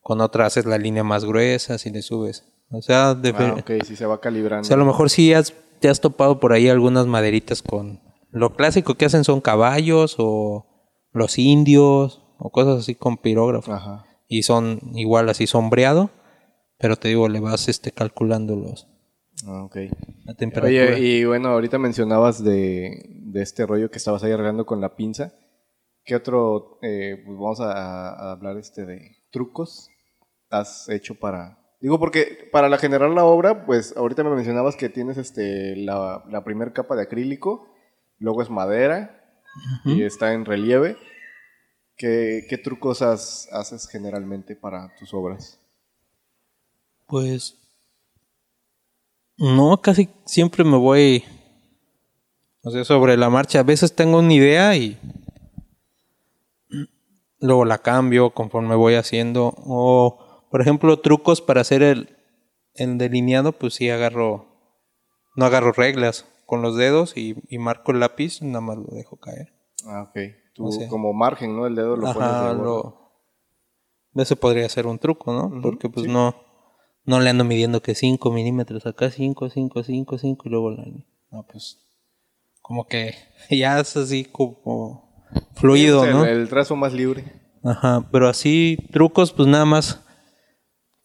[0.00, 2.44] con otra haces la línea más gruesa, si le subes.
[2.70, 4.62] O sea, de, Ah, ok, si se va calibrando.
[4.62, 8.00] o sea, a lo mejor sí has, te has topado por ahí algunas maderitas con...
[8.30, 10.66] Lo clásico que hacen son caballos o
[11.12, 13.72] los indios o cosas así con pirógrafo.
[13.72, 14.04] Ajá.
[14.28, 16.10] Y son igual así sombreado,
[16.78, 18.88] pero te digo, le vas este, calculando los,
[19.46, 19.76] Ah, ok.
[20.24, 20.94] la temperatura.
[20.94, 24.94] Oye, y bueno, ahorita mencionabas de, de este rollo que estabas ahí arreglando con la
[24.96, 25.32] pinza.
[26.04, 29.88] ¿Qué otro, eh, pues vamos a, a hablar este de trucos
[30.50, 31.58] has hecho para...
[31.80, 36.22] Digo, porque para la generar la obra, pues ahorita me mencionabas que tienes este la,
[36.30, 37.66] la primer capa de acrílico,
[38.18, 39.18] luego es madera
[39.84, 40.96] y está en relieve.
[42.02, 45.60] ¿Qué, qué trucos has- haces generalmente para tus obras?
[47.06, 47.56] Pues
[49.36, 51.22] no, casi siempre me voy,
[52.64, 53.60] o sea, sobre la marcha.
[53.60, 54.98] A veces tengo una idea y
[57.38, 59.54] luego la cambio conforme voy haciendo.
[59.58, 62.16] O, por ejemplo, trucos para hacer el,
[62.74, 64.46] el delineado, pues sí agarro,
[65.36, 69.16] no agarro reglas con los dedos y, y marco el lápiz, nada más lo dejo
[69.18, 69.52] caer.
[69.86, 70.41] Ah, ok.
[70.58, 71.66] O sea, como margen, ¿no?
[71.66, 72.62] El dedo lo pones Ajá, de borde.
[72.64, 73.02] lo...
[74.14, 75.60] Ese podría ser un truco, ¿no?
[75.62, 76.12] Porque pues sí.
[76.12, 76.34] no,
[77.04, 80.84] no le ando midiendo que 5 milímetros acá, 5, 5, 5, 5 y luego la...
[81.30, 81.78] No, pues
[82.60, 83.14] como que
[83.50, 85.24] ya es así como
[85.54, 86.24] fluido, Sí, ¿no?
[86.24, 87.24] el, el trazo más libre.
[87.64, 90.04] Ajá, pero así trucos pues nada más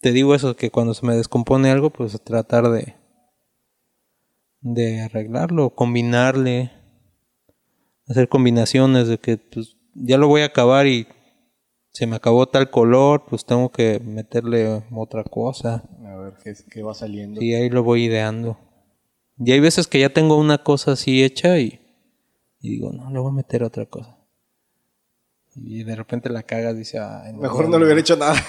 [0.01, 2.95] te digo eso, que cuando se me descompone algo pues tratar de,
[4.61, 6.71] de arreglarlo, combinarle,
[8.07, 11.07] hacer combinaciones de que pues, ya lo voy a acabar y
[11.91, 15.83] se me acabó tal color, pues tengo que meterle otra cosa.
[16.05, 17.41] A ver qué, qué va saliendo.
[17.41, 18.57] Y ahí lo voy ideando.
[19.39, 21.79] Y hay veces que ya tengo una cosa así hecha y,
[22.59, 24.15] y digo, no, le voy a meter otra cosa.
[25.55, 28.35] Y de repente la cagas y dice, "Ay, Mejor no le hubiera hecho nada.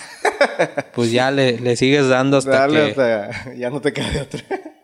[0.94, 3.02] Pues ya le, le sigues dando hasta Dale que...
[3.02, 4.40] hasta- ya no te queda de otra.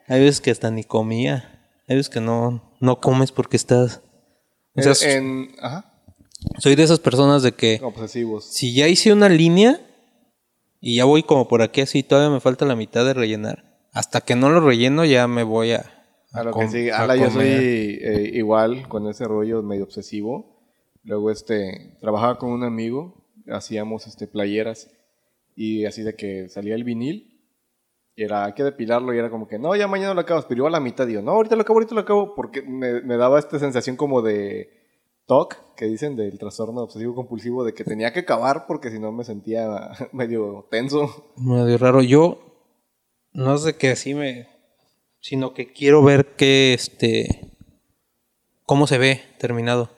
[0.08, 1.68] Hay veces que hasta ni comía.
[1.88, 4.00] Hay veces que no, no comes porque estás...
[4.76, 5.90] O sea, en, en- ajá,
[6.58, 8.44] soy de esas personas de que obsesivos.
[8.44, 9.80] si ya hice una línea
[10.80, 13.64] y ya voy como por aquí así, todavía me falta la mitad de rellenar.
[13.92, 15.90] Hasta que no lo relleno ya me voy a...
[16.32, 20.60] A lo que sí, a ala, yo soy eh, igual con ese rollo medio obsesivo.
[21.04, 24.90] Luego este trabajaba con un amigo, hacíamos este playeras
[25.54, 27.33] y así de que salía el vinil
[28.16, 30.60] y era hay que depilarlo y era como que no, ya mañana lo acabas, pero
[30.60, 33.16] iba a la mitad digo, no, ahorita lo acabo, ahorita lo acabo porque me, me
[33.16, 34.84] daba esta sensación como de
[35.26, 39.10] TOC, que dicen del trastorno obsesivo compulsivo de que tenía que acabar porque si no
[39.12, 41.32] me sentía medio tenso.
[41.36, 42.02] Medio raro.
[42.02, 42.38] Yo
[43.32, 44.48] no sé que así me...
[45.20, 47.52] Sino que quiero ver que este...
[48.66, 49.90] Cómo se ve terminado.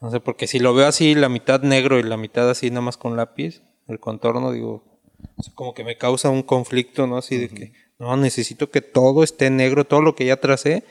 [0.00, 2.82] No sé, porque si lo veo así, la mitad negro y la mitad así nada
[2.82, 4.95] más con lápiz, el contorno, digo,
[5.36, 7.16] o sea, como que me causa un conflicto, ¿no?
[7.16, 10.84] Así de que, no, necesito que todo esté negro, todo lo que ya tracé,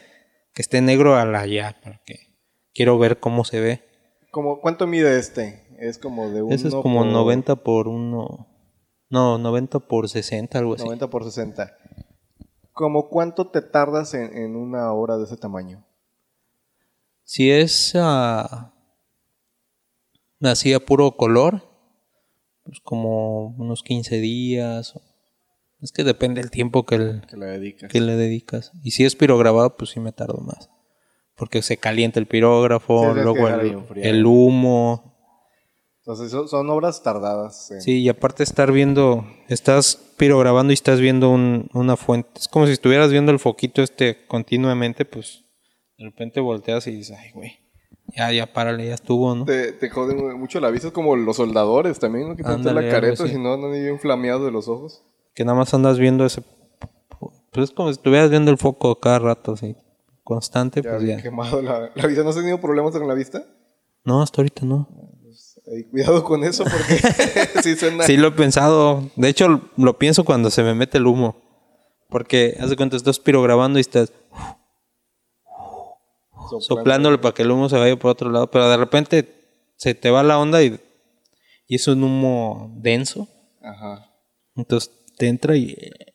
[0.54, 2.36] que esté negro a la ya, porque
[2.74, 3.84] quiero ver cómo se ve.
[4.32, 5.66] Como, ¿Cuánto mide este?
[5.80, 8.48] Es como de uno Ese es como por 90 por uno...
[9.10, 10.84] No, 90 por 60, algo así.
[10.84, 11.78] 90 por 60.
[12.72, 15.86] ¿Como cuánto te tardas en, en una obra de ese tamaño?
[17.24, 18.74] Si es ah,
[20.42, 21.64] así a puro color,
[22.66, 25.00] pues como unos 15 días.
[25.82, 27.92] Es que depende del tiempo que, el- Que le dedicas.
[27.92, 28.72] que le dedicas.
[28.84, 30.70] Y si es pirograbado, pues sí me tardo más.
[31.36, 33.48] Porque se calienta el pirógrafo, Sí, luego
[33.96, 35.14] el, humo.
[36.00, 37.72] Entonces son, son obras tardadas.
[37.72, 42.30] en- Sí, y aparte estar viendo, estás pirograbando y estás viendo un- una fuente.
[42.38, 45.44] Es como si estuvieras viendo el foquito este continuamente, pues
[45.98, 47.60] de repente volteas y dices, ay, güey,
[48.16, 49.46] ya, ya párale, ya estuvo, ¿no?
[49.46, 50.88] Te, te jode mucho la vista.
[50.88, 52.36] Es como los soldadores también, ¿no?
[52.36, 55.04] Que te la careta, si no, andan bien flameados de los ojos.
[55.34, 56.42] Que nada más andas viendo ese...
[57.52, 59.76] Pues es como si estuvieras viendo el foco cada rato, así,
[60.24, 61.22] constante, Ya pues ya.
[61.22, 62.24] quemado la, la vista.
[62.24, 63.44] ¿No has tenido problemas con la vista?
[64.04, 64.88] No, hasta ahorita no.
[65.68, 68.04] Ey, cuidado con eso porque sí suena...
[68.04, 69.04] Sí lo he pensado.
[69.16, 71.42] De hecho, lo pienso cuando se me mete el humo.
[72.10, 74.14] Porque, haz de cuenta, estás pirograbando y estás
[76.60, 79.36] soplándole para que el humo se vaya por otro lado, pero de repente
[79.76, 80.80] se te va la onda y,
[81.68, 83.28] y es un humo denso,
[83.62, 84.12] Ajá.
[84.56, 86.14] entonces te entra y eh,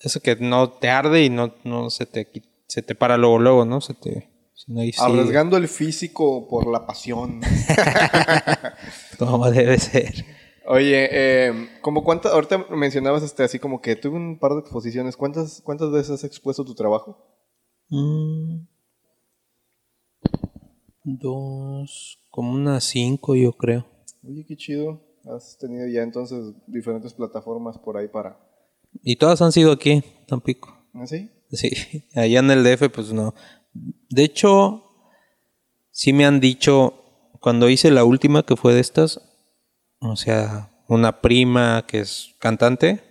[0.00, 2.26] eso que no te arde y no, no se te
[2.70, 3.80] se te para luego luego, ¿no?
[3.80, 7.40] Se te sí, Arriesgando el físico por la pasión.
[9.18, 10.24] como debe ser.
[10.66, 15.16] Oye, eh, como cuántas, ahorita mencionabas este, así como que tuve un par de exposiciones.
[15.16, 17.18] ¿Cuántas, cuántas veces has expuesto tu trabajo?
[17.88, 18.66] Mm,
[21.04, 23.86] dos, como unas cinco yo creo.
[24.26, 25.00] Oye, qué chido.
[25.24, 28.38] Has tenido ya entonces diferentes plataformas por ahí para...
[29.02, 30.76] Y todas han sido aquí, Tampico.
[30.94, 31.30] ¿Así?
[31.50, 31.70] Sí,
[32.14, 33.34] allá en el DF, pues no.
[34.08, 34.84] De hecho,
[35.90, 36.94] sí me han dicho,
[37.40, 39.20] cuando hice la última que fue de estas,
[40.00, 43.02] o sea, una prima que es cantante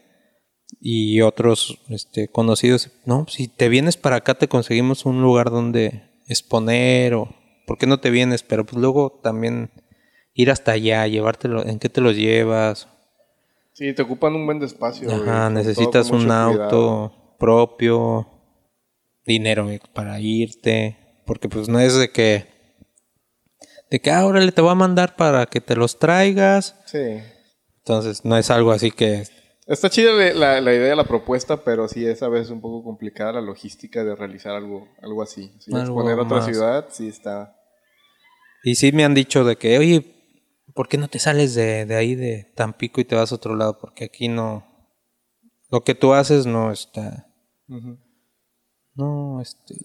[0.82, 6.04] y otros este, conocidos, no, si te vienes para acá te conseguimos un lugar donde
[6.28, 7.30] exponer o,
[7.70, 8.41] ¿por qué no te vienes?
[8.41, 9.70] Pero pues luego también
[10.34, 12.88] ir hasta allá, llevártelo, ¿en qué te los llevas?
[13.74, 15.13] Sí, te ocupan un buen espacio.
[15.13, 17.36] Ajá, necesitas un auto cuidado.
[17.38, 18.28] propio,
[19.24, 20.97] dinero eh, para irte,
[21.28, 22.47] porque pues no es de que
[23.91, 27.22] de que ahora le te voy a mandar para que te los traigas, Sí.
[27.78, 29.26] entonces no es algo así que
[29.67, 33.34] Está chida la, la- idea, la propuesta, pero sí es a veces un poco complicada
[33.34, 35.53] la logística de realizar algo, algo así.
[35.59, 36.45] Sí, Algo exponer a otra más.
[36.45, 37.55] ciudad, sí está...
[38.64, 40.16] y sí me han dicho de que, "Oye,
[40.74, 43.55] ¿por qué no te sales de, de ahí de Tampico y te vas a otro
[43.55, 43.78] lado?
[43.80, 44.70] Porque aquí no
[45.72, 47.28] lo que tú haces no está.
[48.95, 49.76] No, este.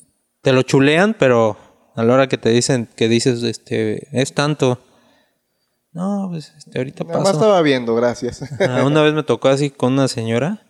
[0.41, 1.57] Te lo chulean, pero
[1.95, 4.81] a la hora que te dicen, que dices, este, es tanto.
[5.93, 8.43] No, pues este, ahorita Nada más estaba viendo, gracias.
[8.61, 10.66] Ah, una vez me tocó así con una señora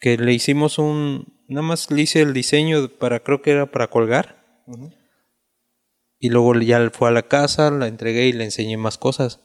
[0.00, 1.38] que le hicimos un.
[1.46, 4.44] Nada más le hice el diseño para, creo que era para colgar.
[6.18, 9.40] Y luego ya fue a la casa, la entregué y le enseñé más cosas.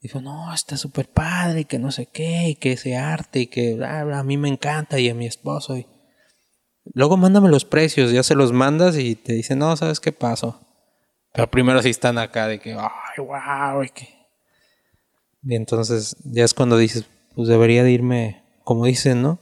[0.00, 3.46] Dijo, no, está súper padre, y que no sé qué, y que ese arte, y
[3.46, 5.76] que bla, bla, a mí me encanta, y a mi esposo.
[5.76, 5.86] Y,
[6.94, 10.60] Luego mándame los precios, ya se los mandas y te dicen, no, ¿sabes qué pasó?
[11.32, 14.08] Pero primero sí están acá de que, ay, wow, y que...
[15.44, 19.40] Y entonces ya es cuando dices, pues debería de irme, como dicen, ¿no?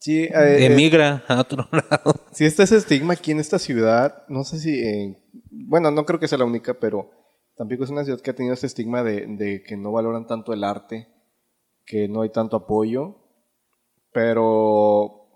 [0.00, 2.26] Sí, eh, Emigra a otro lado.
[2.32, 5.18] Si está ese estigma aquí en esta ciudad, no sé si, eh,
[5.50, 7.10] bueno, no creo que sea la única, pero
[7.58, 10.52] Tampico es una ciudad que ha tenido este estigma de, de, que no valoran tanto
[10.52, 11.08] el arte,
[11.84, 13.16] que no hay tanto apoyo,
[14.12, 15.26] pero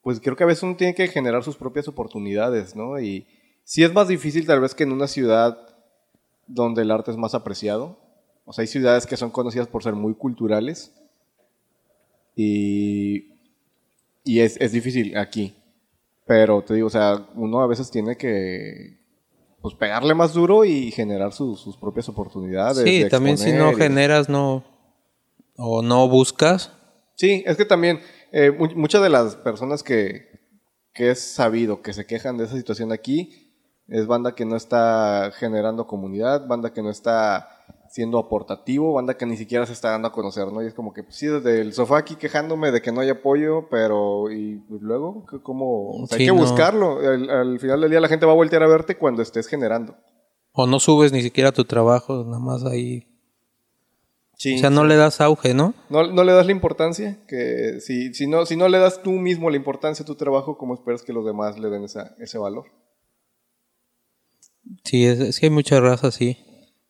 [0.00, 3.00] pues creo que a veces uno tiene que generar sus propias oportunidades, ¿no?
[3.00, 3.26] Y
[3.64, 5.58] sí es más difícil tal vez que en una ciudad
[6.46, 7.98] donde el arte es más apreciado.
[8.44, 10.94] O sea, hay ciudades que son conocidas por ser muy culturales
[12.36, 13.32] y,
[14.22, 15.56] y es, es difícil aquí.
[16.24, 19.03] Pero te digo, o sea, uno a veces tiene que
[19.64, 22.84] pues pegarle más duro y generar sus propias oportunidades.
[22.84, 24.62] Sí, también si no generas, no
[25.56, 26.70] o no buscas.
[27.14, 27.98] Sí, es que también
[28.30, 30.28] eh, muchas de las personas que,
[30.92, 33.54] que es sabido que se quejan de esa situación aquí
[33.88, 37.48] es banda que no está generando comunidad, banda que no está
[37.94, 40.60] siendo aportativo, banda que ni siquiera se está dando a conocer, ¿no?
[40.60, 43.08] Y es como que, pues, sí, desde el sofá aquí quejándome de que no hay
[43.08, 46.04] apoyo, pero, y pues, luego, ¿cómo?
[46.10, 46.98] hay que buscarlo.
[46.98, 49.94] Al, final del día la gente va a voltear a verte cuando estés generando.
[50.50, 53.06] O no subes ni siquiera tu trabajo, nada más ahí.
[54.38, 55.72] Sí, o sea, no le das auge, ¿no?
[55.88, 56.04] ¿no?
[56.10, 59.50] No le das la importancia, que si, si, no, si no le das tú mismo
[59.50, 62.64] la importancia a tu trabajo, ¿cómo esperas que los demás le den esa, ese valor?
[64.82, 66.38] Sí, es, que hay mucha raza, sí.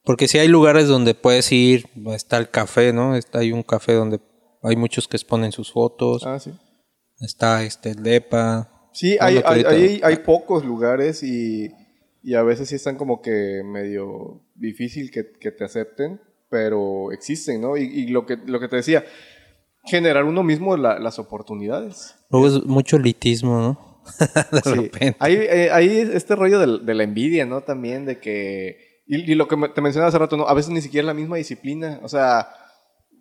[0.05, 3.17] Porque si hay lugares donde puedes ir, está el café, ¿no?
[3.17, 4.21] Está, hay un café donde
[4.63, 6.27] hay muchos que exponen sus fotos.
[6.27, 6.53] Ah, sí.
[7.21, 8.91] Está este, el DEPA.
[8.93, 11.71] Sí, hay, hay, hay, pocos lugares y,
[12.23, 17.61] y, a veces sí están como que medio difícil que, que te acepten, pero existen,
[17.61, 17.77] ¿no?
[17.77, 19.05] Y, y, lo, que, lo que te decía,
[19.85, 22.15] generar uno mismo las oportunidades.
[22.31, 24.03] Luego es mucho elitismo, ¿no?
[24.53, 25.17] de repente.
[25.19, 27.63] Hay, eh, hay, este rollo de, de la envidia, ¿no?
[27.63, 30.49] También de que y, lo que te mencionaba hace rato, ¿no?
[30.49, 32.01] a veces ni siquiera es la misma disciplina.
[32.03, 32.49] O sea,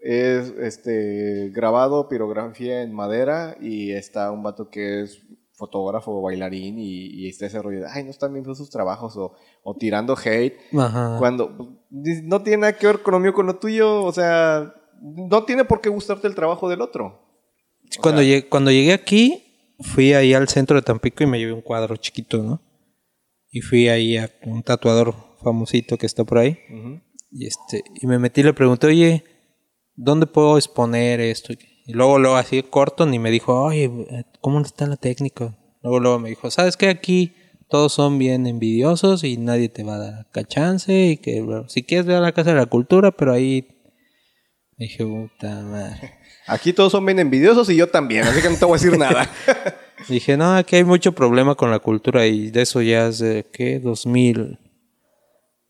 [0.01, 5.21] es este grabado pirografía en madera y está un vato que es
[5.55, 9.33] fotógrafo o bailarín y, está ese rollo de, ay, no están viendo sus trabajos o,
[9.63, 10.57] o tirando hate.
[10.71, 11.57] Cuando
[11.89, 14.03] pues, no tiene nada que ver con lo mío, con lo tuyo.
[14.03, 17.19] O sea, no tiene por qué gustarte el trabajo del otro.
[18.01, 21.61] cuando, llegué, cuando llegué aquí, fui ahí al centro de Tampico y me llevé un
[21.61, 22.61] cuadro chiquito, ¿no?
[23.51, 25.13] Y fui ahí a un tatuador
[25.43, 26.57] famosito que está por ahí.
[27.31, 29.23] Y este, y me metí y le pregunté, oye,
[29.95, 31.53] ¿dónde puedo exponer esto?
[31.85, 33.91] Y luego, luego así corto, ni me dijo, oye,
[34.41, 35.57] ¿cómo está la técnica?
[35.81, 36.89] Luego, luego me dijo, ¿sabes qué?
[36.89, 37.33] Aquí
[37.69, 42.05] todos son bien envidiosos y nadie te va a dar cachance y que si quieres
[42.05, 43.67] ver a la Casa de la Cultura, pero ahí
[44.77, 46.13] dije, puta madre.
[46.45, 48.97] Aquí todos son bien envidiosos y yo también, así que no te voy a decir
[48.97, 49.29] nada.
[50.09, 53.45] dije, no, aquí hay mucho problema con la cultura y de eso ya es de,
[53.51, 53.79] ¿qué?
[53.79, 54.59] 2000,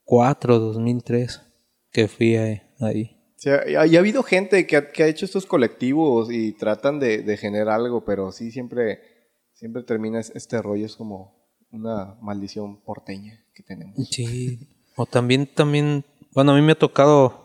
[0.05, 1.41] 2004, 2003
[1.91, 3.17] que fui ahí.
[3.37, 7.21] Sí, ha, ha, habido gente que ha, que ha, hecho estos colectivos y tratan de,
[7.21, 8.99] de, generar algo, pero sí siempre,
[9.53, 13.95] siempre termina este rollo, es como una maldición porteña que tenemos.
[14.09, 14.59] Sí,
[14.95, 17.43] o también, también, bueno, a mí me ha tocado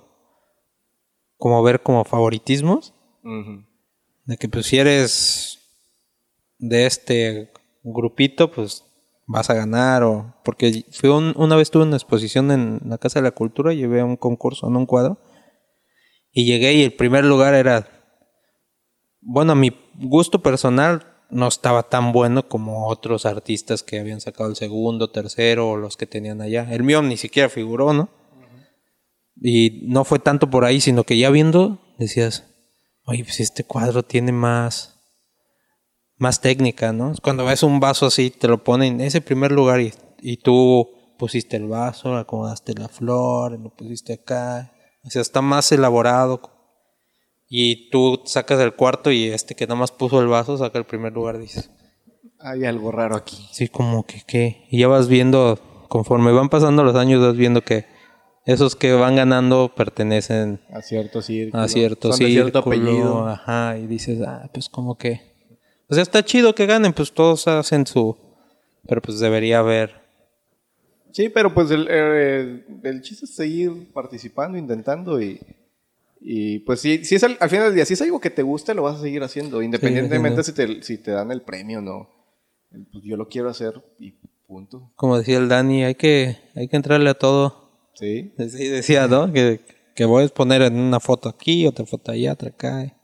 [1.37, 2.95] como ver como favoritismos,
[4.25, 5.59] de que pues si eres
[6.59, 7.53] de este
[7.83, 8.85] grupito, pues
[9.29, 13.25] vas a ganar o porque fui una vez tuve una exposición en la Casa de
[13.25, 15.21] la Cultura, llevé un concurso en un cuadro
[16.33, 17.87] y llegué y el primer lugar era
[19.21, 24.49] bueno, a mi gusto personal no estaba tan bueno como otros artistas que habían sacado
[24.49, 26.67] el segundo, tercero o los que tenían allá.
[26.71, 28.09] El mío ni siquiera figuró, ¿no?
[29.37, 32.45] Y no fue tanto por ahí, sino que ya viendo decías,
[33.05, 34.98] oye, pues este cuadro tiene más
[36.19, 37.13] más técnica, ¿no?
[37.23, 40.91] Cuando ves un vaso así, te lo ponen en ese primer lugar y, y tú
[41.19, 44.73] pusiste el vaso, acomodaste la flor, lo pusiste acá.
[45.05, 46.41] O sea, está más elaborado.
[47.49, 50.85] Y tú sacas el cuarto y este que nada más puso el vaso saca el
[50.85, 51.71] primer lugar, dices.
[52.41, 53.49] Hay algo raro aquí.
[53.53, 54.67] Sí, como que qué.
[54.71, 55.59] Y ya vas viendo,
[55.89, 57.87] conforme van pasando los años, vas viendo que
[58.45, 61.63] esos que van ganando pertenecen a cierto círculo.
[61.63, 63.27] A cierto Son cierto apellido.
[63.27, 65.38] Ajá, y dices, ah, pues como que
[65.89, 68.17] o sea, está chido que ganen, pues todos hacen su...
[68.87, 70.07] Pero pues debería haber...
[71.13, 75.41] Sí, pero pues el, el, chiste es seguir participando, intentando y...
[76.21, 78.75] Y pues si, si es al, final del día, si es algo que te gusta,
[78.75, 82.09] lo vas a seguir haciendo, independientemente si, te, si te dan el premio o no.
[82.71, 84.15] Pues yo lo quiero hacer y
[84.47, 84.91] punto.
[84.97, 87.91] Como decía el Dani, hay que, hay que entrarle a todo.
[87.95, 88.35] Sí.
[88.37, 89.33] Sí, decía, ¿no?
[89.33, 89.61] Que,
[89.95, 92.98] que voy a poner en una foto aquí, otra foto allá, otra acá.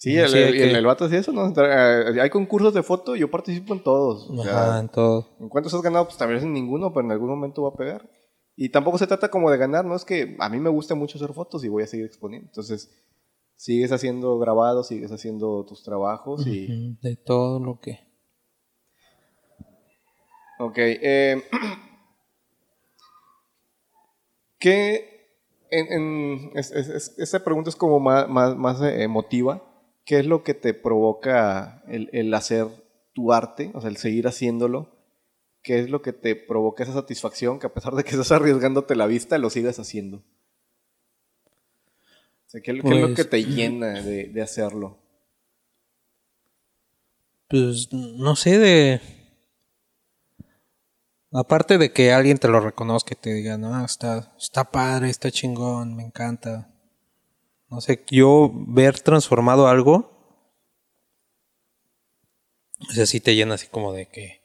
[0.00, 1.46] Sí, el, Sí, el, que- el vato hacía eso, ¿no?
[1.62, 4.30] Eh, Hay concursos de foto, yo participo en todos.
[4.30, 5.28] O sea, Ajá, en todo.
[5.38, 8.08] en cuántos has ganado, pues también en ninguno, pero en algún momento va a pegar.
[8.56, 9.94] Y tampoco se trata como de ganar, ¿no?
[9.94, 12.46] Es que a mí me gusta mucho hacer fotos y voy a seguir exponiendo.
[12.48, 12.90] Entonces,
[13.56, 16.96] sigues haciendo grabados, sigues haciendo tus trabajos y...
[17.02, 17.98] De todo lo que.
[20.60, 20.78] Ok.
[20.78, 21.42] eh,
[24.58, 25.10] ¿Qué...
[25.70, 29.62] En, en- es- es- es- esta pregunta es como más, más, más eh, emotiva.
[30.04, 32.66] ¿Qué es lo que te provoca el, el hacer
[33.12, 33.70] tu arte?
[33.74, 34.96] O sea, el seguir haciéndolo.
[35.62, 38.96] ¿Qué es lo que te provoca esa satisfacción que a pesar de que estás arriesgándote
[38.96, 40.18] la vista, lo sigas haciendo?
[42.46, 44.98] O sea, ¿qué, qué es lo Pues- que te llena de, de hacerlo?
[47.48, 49.00] Pues no sé de.
[51.32, 55.30] Aparte de que alguien te lo reconozca y te diga, no, está, está padre, está
[55.30, 56.69] chingón, me encanta.
[57.70, 60.10] No sé, yo ver transformado algo.
[62.88, 64.40] O sea, sí te llena así como de que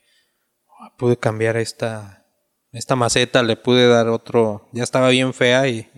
[0.79, 2.25] "Ah, pude cambiar esta,
[2.71, 4.67] esta maceta, le pude dar otro.
[4.73, 5.89] Ya estaba bien fea y,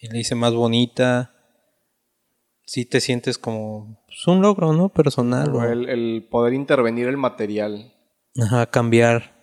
[0.00, 1.34] y le hice más bonita.
[2.64, 4.88] Sí te sientes como pues, un logro, ¿no?
[4.90, 5.54] Personal.
[5.54, 7.92] O el, el poder intervenir el material.
[8.40, 9.34] Ajá, cambiar.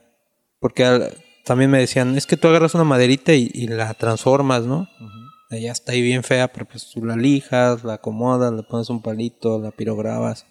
[0.60, 4.64] Porque al- también me decían, es que tú agarras una maderita y, y la transformas,
[4.66, 4.88] ¿no?
[5.50, 9.02] Ya está ahí bien fea, pero pues tú la lijas, la acomodas, le pones un
[9.02, 10.46] palito, la pirograbas.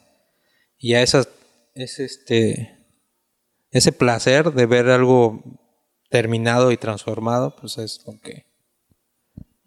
[0.78, 1.28] Y ya esas,
[1.74, 2.78] es este,
[3.70, 5.42] ese placer de ver algo
[6.10, 8.46] terminado y transformado, pues es lo que,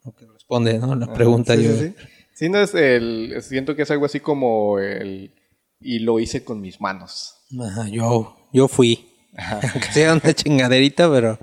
[0.03, 0.95] lo que responde, ¿no?
[0.95, 1.73] La pregunta Sí, yo.
[1.73, 1.95] sí, sí.
[2.34, 3.36] Sí, no es el.
[3.41, 5.34] Siento que es algo así como el.
[5.82, 7.36] Y lo hice con mis manos.
[7.59, 9.09] Ajá, yo, yo fui.
[9.73, 11.38] que sea una chingaderita, pero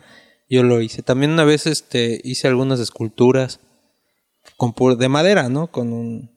[0.49, 1.03] yo lo hice.
[1.03, 3.61] También una vez este, hice algunas esculturas
[4.57, 5.69] con pu- de madera, ¿no?
[5.71, 6.31] Con un,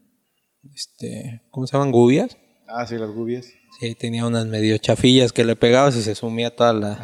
[0.73, 1.91] este, ¿cómo se llaman?
[1.91, 2.37] Gubias.
[2.67, 3.47] Ah, sí, las gubias.
[3.79, 6.99] Sí, tenía unas medio chafillas que le pegabas y se sumía toda la...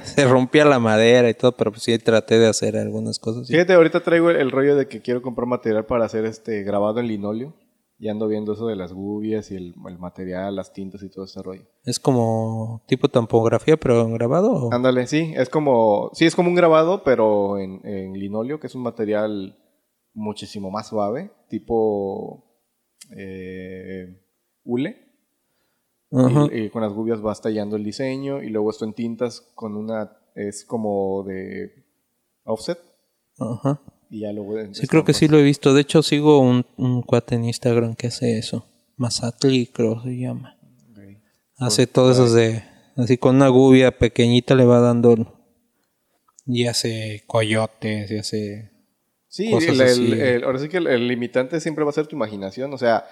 [0.04, 3.46] se rompía la madera y todo, pero pues sí traté de hacer algunas cosas.
[3.48, 7.00] Fíjate, ahorita traigo el, el rollo de que quiero comprar material para hacer este grabado
[7.00, 7.54] en linóleo.
[7.96, 11.26] Y ando viendo eso de las gubias y el, el material, las tintas y todo
[11.26, 11.62] ese rollo.
[11.84, 14.50] Es como tipo tampografía, pero en grabado.
[14.52, 14.74] ¿o?
[14.74, 16.10] Ándale, sí, es como.
[16.12, 19.56] Sí, es como un grabado, pero en, en linóleo, que es un material
[20.14, 22.44] muchísimo más suave, tipo.
[23.16, 24.20] eh,
[24.64, 25.04] hule.
[26.10, 29.76] Y, y con las gubias vas tallando el diseño y luego esto en tintas con
[29.76, 31.84] una es como de
[32.44, 32.78] offset
[33.38, 33.80] Ajá.
[34.10, 35.74] y ya luego Sí, creo que sí lo he visto.
[35.74, 38.64] De hecho, sigo un, un cuate en Instagram que hace eso.
[38.96, 40.56] Masatli, creo se llama.
[41.56, 42.62] Hace todo eso de...
[42.96, 45.40] Así con una gubia pequeñita le va dando...
[46.46, 48.70] Y hace coyotes, y hace...
[49.34, 50.12] Sí, cosas el- el- así.
[50.12, 52.72] el- ahora sí que el, limitante siempre va a ser tu imaginación.
[52.72, 53.04] O sea,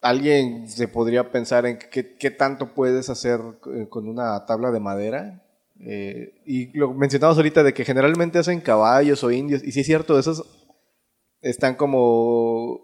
[0.00, 3.40] alguien se podría pensar en qué, qué tanto puedes hacer
[3.74, 5.42] eh, con una tabla de madera.
[5.80, 9.64] Eh, y lo mencionamos ahorita de que generalmente hacen caballos o indios.
[9.64, 10.44] Y sí es cierto, esos
[11.40, 12.80] están como...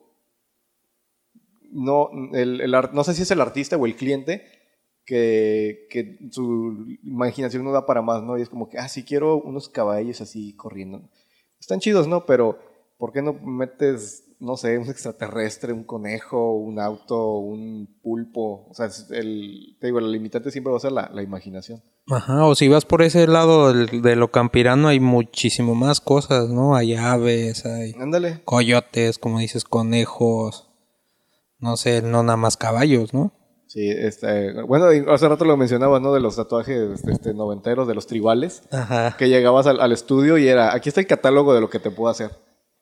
[1.70, 4.44] No, el, no sé si es el artista o el cliente
[5.04, 8.36] que, que su imaginación no da para más, ¿no?
[8.36, 11.08] Y es como que, ah, sí quiero unos caballos así corriendo.
[11.60, 12.24] Están chidos, ¿no?
[12.26, 12.58] Pero,
[12.98, 18.66] ¿por qué no metes, no sé, un extraterrestre, un conejo, un auto, un pulpo?
[18.70, 21.82] O sea, el, te digo, el limitante siempre va a ser la, la imaginación.
[22.08, 26.74] Ajá, o si vas por ese lado de lo campirano hay muchísimo más cosas, ¿no?
[26.74, 28.40] Hay aves, hay Ándale.
[28.44, 30.66] coyotes, como dices, conejos.
[31.60, 33.32] No sé, no nada más caballos, ¿no?
[33.72, 36.12] Sí, este, bueno, hace rato lo mencionabas, ¿no?
[36.12, 38.64] De los tatuajes este, noventeros, de los tribales.
[38.72, 39.14] Ajá.
[39.16, 41.92] Que llegabas al, al estudio y era, aquí está el catálogo de lo que te
[41.92, 42.32] puedo hacer.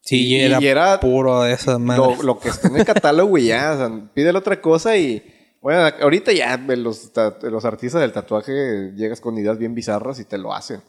[0.00, 2.16] Sí, Y- y era, y era puro de esas madres.
[2.16, 5.22] Lo, lo que está en el catálogo y ya, o sea, pídele otra cosa y...
[5.60, 7.10] Bueno, ahorita ya los,
[7.42, 10.80] los artistas del tatuaje llegas con ideas bien bizarras y te lo hacen.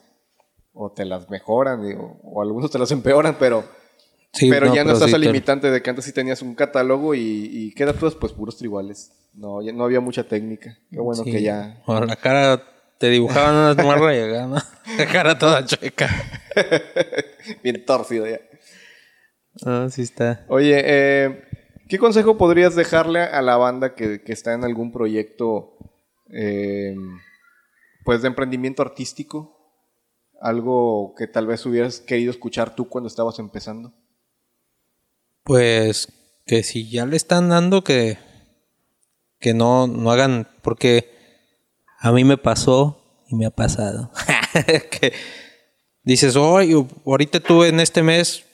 [0.71, 3.65] O te las mejoran, y- o, o algunos te las empeoran, pero,
[4.33, 6.41] Sí, pero ya no pero estás sí al te- limitante de que antes sí tenías
[6.41, 7.21] un catálogo y,
[7.51, 8.15] y ¿qué tatuas?
[8.15, 9.11] Pues puros tribales.
[9.33, 10.77] No, ya no había mucha técnica.
[10.91, 11.31] Qué bueno sí.
[11.31, 11.81] que ya...
[11.85, 12.63] O la cara
[12.97, 14.55] te dibujaban unas morras y acá, ¿no?
[14.97, 16.09] La cara toda chueca.
[17.63, 18.39] bien torcido ya.
[19.65, 20.45] Ah, sí está.
[20.47, 21.43] Oye, eh,
[21.87, 25.77] ¿qué consejo podrías dejarle a la banda que, que está en algún proyecto
[26.31, 26.95] eh,
[28.03, 29.55] pues de emprendimiento artístico?
[30.41, 33.93] Algo que tal vez hubieras querido escuchar tú cuando estabas empezando.
[35.49, 36.07] Pues
[36.45, 38.19] que si ya le están dando que
[39.39, 41.09] que no no hagan porque
[41.99, 44.11] a mí me pasó y me ha pasado
[44.91, 45.13] que
[46.03, 48.45] dices hoy ahorita tuve en este mes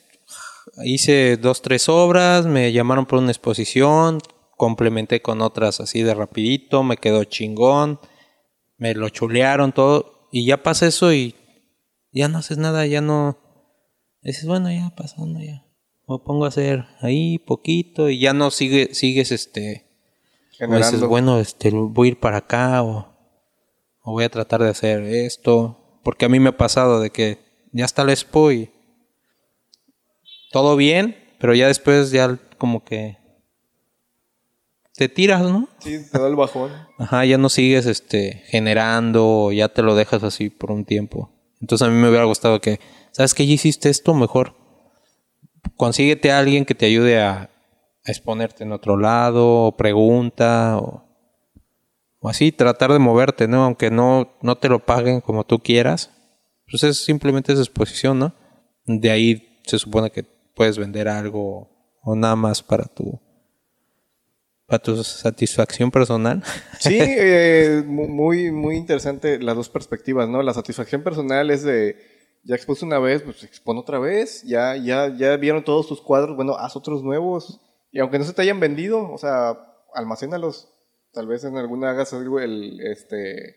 [0.84, 4.20] hice dos, tres obras, me llamaron por una exposición,
[4.56, 8.00] complementé con otras así de rapidito, me quedó chingón,
[8.76, 11.34] me lo chulearon todo, y ya pasa eso y
[12.12, 13.38] ya no haces nada, ya no...
[14.22, 15.65] Dices, bueno, ya pasando, ya.
[16.08, 19.86] Me pongo a hacer ahí poquito y ya no sigue, sigues este...
[20.60, 21.08] o dices, Generando.
[21.08, 23.08] bueno, este, voy a ir para acá o,
[24.02, 26.00] o voy a tratar de hacer esto.
[26.04, 27.38] Porque a mí me ha pasado de que
[27.72, 28.70] ya está la expo y
[30.52, 33.18] todo bien, pero ya después ya como que
[34.94, 35.68] te tiras, ¿no?
[35.80, 36.70] Sí, te da el bajón.
[36.98, 41.30] Ajá, ya no sigues este generando, ya te lo dejas así por un tiempo.
[41.60, 42.80] Entonces a mí me hubiera gustado que,
[43.12, 43.46] ¿sabes qué?
[43.46, 44.55] Ya hiciste esto, mejor
[45.76, 47.50] consíguete a alguien que te ayude a,
[48.04, 51.04] exponerte en otro lado, o pregunta, o,
[52.20, 53.64] o así, tratar de moverte, ¿no?
[53.64, 56.12] Aunque no, no te lo paguen como tú quieras,
[56.70, 58.32] pues es simplemente esa exposición, ¿no?
[58.84, 60.22] De ahí se supone que
[60.54, 61.68] puedes vender algo
[62.02, 63.20] o nada más para tu
[64.66, 66.42] para tu satisfacción personal.
[66.80, 70.42] Sí, eh, mu- muy, muy interesante las dos perspectivas, ¿no?
[70.42, 71.96] La satisfacción personal es de,
[72.46, 76.36] ya expuse una vez, pues expone otra vez, ya, ya, ya vieron todos tus cuadros,
[76.36, 79.58] bueno, haz otros nuevos, y aunque no se te hayan vendido, o sea,
[79.94, 80.68] almacénalos,
[81.12, 83.56] tal vez en alguna hagas algo, el, este,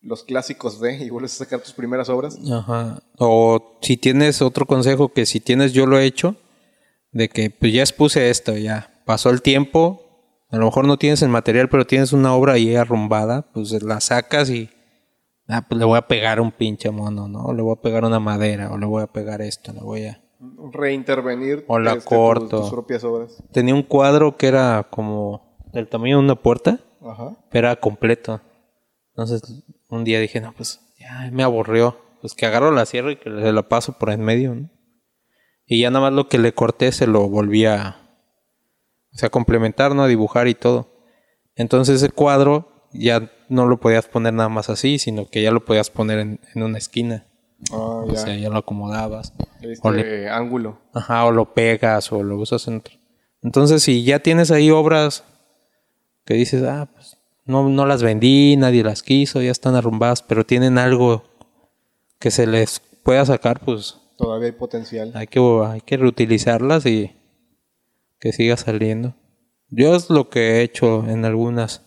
[0.00, 2.38] los clásicos de, y vuelves a sacar tus primeras obras.
[2.50, 3.02] Ajá.
[3.18, 6.36] O si tienes otro consejo que si tienes yo lo he hecho,
[7.12, 10.02] de que pues ya expuse esto, ya pasó el tiempo,
[10.50, 14.00] a lo mejor no tienes el material, pero tienes una obra ahí arrumbada, pues la
[14.00, 14.70] sacas y
[15.48, 17.44] ah, pues le voy a pegar un pinche mono, ¿no?
[17.46, 20.06] O le voy a pegar una madera, o le voy a pegar esto, le voy
[20.06, 20.22] a...
[20.72, 22.60] Reintervenir O la tus- corto.
[22.60, 23.42] tus propias obras.
[23.52, 27.36] Tenía un cuadro que era como del tamaño de una puerta, Ajá.
[27.50, 28.40] pero era completo.
[29.10, 29.42] Entonces
[29.88, 31.96] un día dije, no, pues ya me aburrió.
[32.20, 34.70] Pues que agarro la sierra y que se la paso por en medio, ¿no?
[35.66, 37.96] Y ya nada más lo que le corté se lo volví a,
[39.14, 40.02] o sea, complementar, ¿no?
[40.02, 40.88] A dibujar y todo.
[41.54, 45.64] Entonces ese cuadro ya no lo podías poner nada más así, sino que ya lo
[45.64, 47.26] podías poner en, en una esquina.
[47.72, 47.76] Ah,
[48.06, 48.18] O ya.
[48.20, 49.32] sea, ya lo acomodabas.
[49.60, 50.80] Este o le- ángulo.
[50.94, 52.94] Ajá, o lo pegas o lo usas en otro.
[53.42, 55.24] Entonces, si ya tienes ahí obras
[56.24, 60.44] que dices, ah, pues no, no las vendí, nadie las quiso, ya están arrumbadas, pero
[60.44, 61.24] tienen algo
[62.18, 65.12] que se les pueda sacar, pues Todavía hay potencial.
[65.14, 67.12] hay que, hay que reutilizarlas y
[68.18, 69.14] que siga saliendo.
[69.70, 71.82] Yo es lo que he hecho en algunas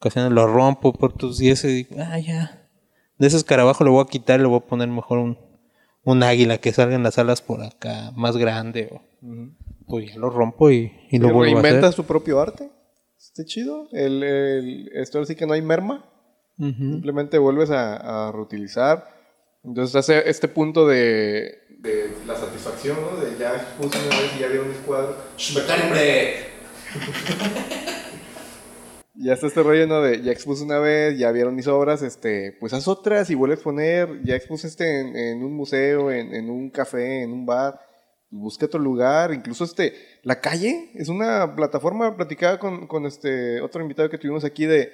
[0.00, 2.68] ocasiones, lo rompo por tus 10 y digo, ah, ya.
[3.18, 5.38] De ese escarabajo le voy a quitar y le voy a poner mejor un,
[6.04, 8.88] un águila que salga en las alas por acá, más grande.
[8.92, 9.02] O,
[9.86, 11.62] Pues ya lo rompo y, y lo ¿Y vuelvo a hacer.
[11.72, 12.70] ¿Reinventas tu propio arte?
[13.18, 13.88] Está chido.
[13.92, 16.06] El, el- esto sí que no hay merma.
[16.58, 16.72] Ujú.
[16.72, 19.06] Simplemente vuelves a, a reutilizar.
[19.62, 23.20] Entonces hace este punto de, de la satisfacción, ¿no?
[23.20, 25.16] De ya expuse una vez y ya vieron mis cuadros.
[29.22, 30.00] Ya está este rollo, ¿no?
[30.00, 33.54] De ya expuse una vez, ya vieron mis obras, este, pues haz otras y vuelve
[33.54, 34.22] a exponer.
[34.24, 37.78] Ya expuse este en, en un museo, en, en un café, en un bar.
[38.32, 39.92] Busca otro lugar, incluso este,
[40.22, 44.88] la calle es una plataforma platicada con, con este otro invitado que tuvimos aquí de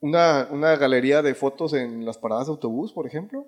[0.00, 3.46] una, una galería de fotos en las paradas de autobús, por ejemplo.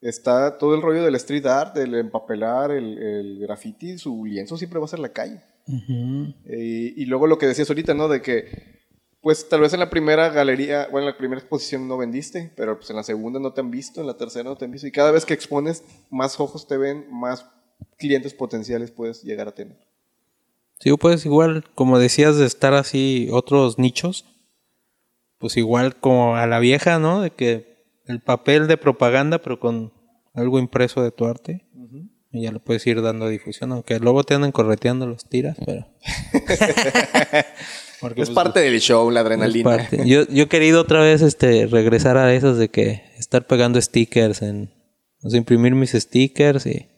[0.00, 4.78] Está todo el rollo del street art, del empapelar, el, el graffiti, su lienzo siempre
[4.78, 5.42] va a ser la calle.
[6.46, 8.06] Eh, y luego lo que decías ahorita, ¿no?
[8.06, 8.77] De que,
[9.20, 12.76] pues tal vez en la primera galería, bueno, en la primera exposición no vendiste, pero
[12.76, 14.86] pues en la segunda no te han visto, en la tercera no te han visto.
[14.86, 17.46] Y cada vez que expones, más ojos te ven, más
[17.98, 19.76] clientes potenciales puedes llegar a tener.
[20.78, 24.24] Sí, pues igual, como decías, de estar así otros nichos,
[25.38, 27.20] pues igual como a la vieja, ¿no?
[27.20, 29.92] De que el papel de propaganda, pero con
[30.34, 31.64] algo impreso de tu arte,
[32.30, 35.86] y ya le puedes ir dando difusión, aunque luego te andan correteando los tiras, pero...
[38.00, 39.64] Porque, Es pues, parte del show, la adrenalina.
[39.64, 40.06] parte.
[40.06, 44.42] Yo, yo he querido otra vez este, regresar a esos de que estar pegando stickers
[44.42, 44.72] en...
[45.22, 46.88] O sea, imprimir mis stickers y...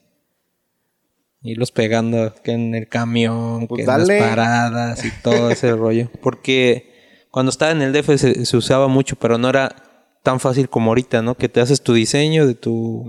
[1.43, 6.11] Irlos pegando que en el camión, Pues que en las paradas y todo ese rollo.
[6.21, 9.75] Porque cuando estaba en el DF se, se usaba mucho, pero no era
[10.21, 11.35] tan fácil como ahorita, ¿no?
[11.35, 13.05] Que te haces tu diseño de tu...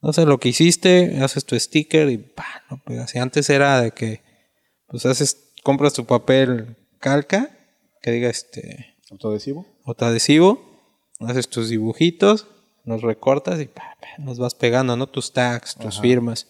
[0.00, 3.14] No sé, lo que hiciste, haces tu sticker y pa, lo pegas.
[3.14, 4.22] Y antes era de que,
[4.86, 7.50] pues haces, compras tu papel calca,
[8.00, 9.66] que diga este, ¿Autoadhesivo?
[9.84, 10.58] autoadhesivo,
[11.20, 12.46] haces tus dibujitos,
[12.86, 15.06] los recortas y pa, pa, los vas pegando, ¿no?
[15.06, 16.48] Tus tags, tus firmas.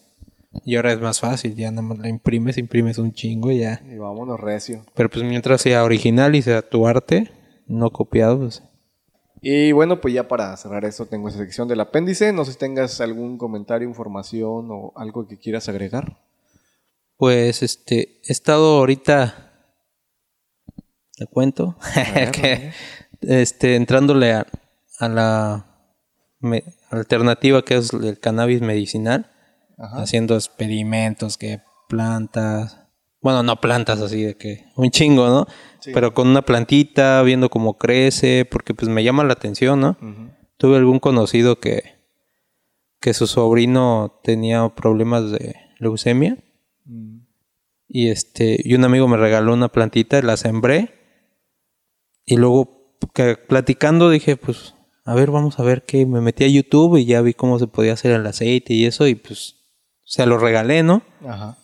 [0.63, 3.83] Y ahora es más fácil, ya nada más la imprimes, imprimes un chingo y ya.
[3.85, 4.85] Y vámonos recio.
[4.95, 7.29] Pero pues mientras sea original y sea tu arte,
[7.67, 8.63] no copiado, pues.
[9.41, 12.31] Y bueno, pues ya para cerrar esto tengo esa sección del apéndice.
[12.31, 16.17] No sé si tengas algún comentario, información o algo que quieras agregar.
[17.17, 19.54] Pues este, he estado ahorita,
[21.15, 21.77] te cuento,
[22.31, 22.71] que
[23.21, 24.45] este, entrándole a,
[24.99, 25.65] la
[26.89, 29.31] alternativa que es el cannabis medicinal,
[29.77, 32.79] haciendo experimentos, que plantas,
[33.21, 35.47] bueno, no plantas así de que un chingo, ¿no?
[35.93, 39.97] Pero con una plantita, viendo cómo crece, porque pues me llama la atención, ¿no?
[40.57, 41.95] Tuve algún conocido que,
[43.01, 46.37] que su sobrino tenía problemas de leucemia.
[46.85, 47.19] Mm.
[47.87, 50.94] Y este, y un amigo me regaló una plantita, la sembré.
[52.25, 56.05] Y luego que, platicando dije, pues, a ver, vamos a ver qué.
[56.05, 59.07] Me metí a YouTube y ya vi cómo se podía hacer el aceite y eso,
[59.07, 59.55] y pues
[60.03, 61.03] se lo regalé, ¿no?
[61.25, 61.57] Ajá.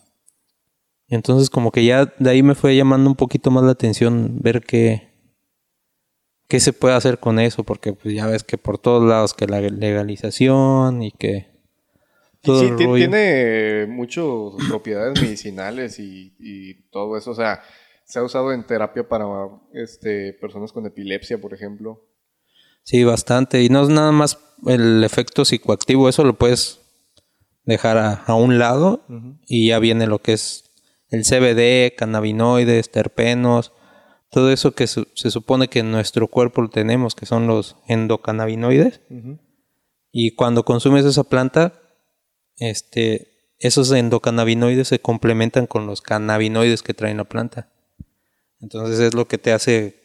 [1.11, 4.61] Entonces como que ya de ahí me fue llamando un poquito más la atención ver
[4.61, 5.09] qué,
[6.47, 9.45] qué se puede hacer con eso, porque pues ya ves que por todos lados que
[9.45, 11.51] la legalización y que...
[12.41, 14.25] Todo sí, tiene muchas
[14.67, 17.61] propiedades medicinales y, todo eso, o sea,
[18.11, 19.25] se ha usado en terapia para
[19.71, 22.09] este, personas con epilepsia, por ejemplo.
[22.83, 24.37] Sí, bastante, y no es nada más
[24.67, 26.81] el efecto psicoactivo, eso lo puedes
[27.63, 27.97] dejar
[28.27, 29.05] a, un lado
[29.47, 30.71] y ya viene lo que es
[31.07, 33.71] el CBD, cannabinoides, terpenos,
[34.29, 38.99] todo eso que se supone que en nuestro cuerpo lo tenemos, que son los endocannabinoides.
[40.11, 41.79] Y cuando consumes esa planta,
[42.57, 47.69] este, esos endocannabinoides se complementan con los cannabinoides que trae la planta.
[48.61, 49.95] Entonces es lo que te hace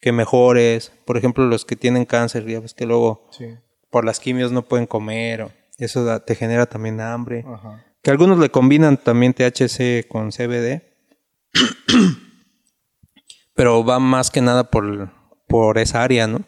[0.00, 0.92] que mejores.
[1.04, 3.28] Por ejemplo, los que tienen cáncer, ya ves que luego
[3.90, 5.42] por las quimios no pueden comer.
[5.42, 7.44] O eso te genera también hambre.
[7.46, 7.84] Ajá.
[8.02, 10.82] Que algunos le combinan también THC con CBD.
[13.54, 15.12] Pero va más que nada por,
[15.46, 16.42] por esa área, ¿no?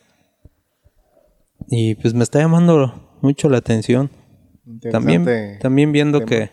[1.69, 4.11] Y pues me está llamando mucho la atención.
[4.91, 6.51] También, también viendo que...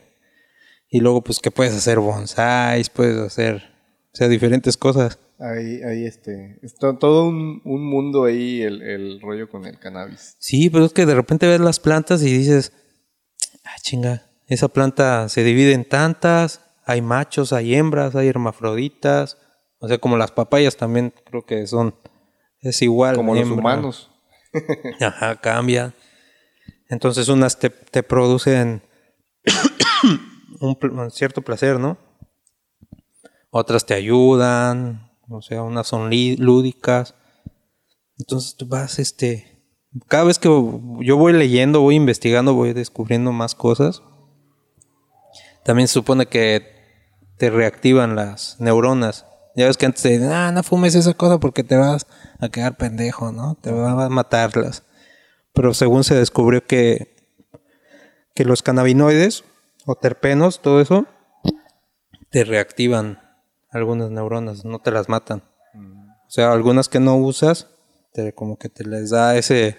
[0.89, 3.68] Y luego pues que puedes hacer bonsais, puedes hacer...
[4.13, 5.19] O sea, diferentes cosas.
[5.39, 6.59] Ahí, ahí este...
[6.61, 10.35] Es todo un, un mundo ahí el, el, rollo con el cannabis.
[10.39, 12.73] Sí, pero es que de repente ves las plantas y dices...
[13.63, 19.37] Ah, chinga esa planta se divide en tantas, hay machos, hay hembras, hay hermafroditas,
[19.77, 21.95] o sea, como las papayas también creo que son,
[22.59, 23.15] es igual.
[23.15, 24.11] Como los humanos.
[24.99, 25.93] Ajá, cambia.
[26.89, 27.69] Entonces unas te,
[28.01, 28.81] producen
[30.59, 31.97] un, cierto placer, ¿no?
[33.51, 37.15] Otras te ayudan, o sea, unas son lúdicas.
[38.17, 39.63] Entonces tú vas, este,
[40.07, 44.03] cada vez que yo voy leyendo, voy investigando, voy descubriendo más cosas.
[45.63, 46.79] También se supone que
[47.37, 49.25] te reactivan las neuronas.
[49.55, 52.05] Ya ves que antes te dicen, ah, no fumes esa cosa porque te vas
[52.39, 53.55] a quedar pendejo, ¿no?
[53.61, 54.83] Te van a matarlas.
[55.53, 57.15] Pero según se descubrió que,
[58.35, 59.43] que los cannabinoides
[59.85, 61.05] o terpenos, todo eso,
[62.29, 63.28] te reactivan
[63.71, 65.43] algunas neuronas, no te las matan.
[65.73, 67.67] O sea, algunas que no usas,
[68.13, 69.77] te, como que te les da ese,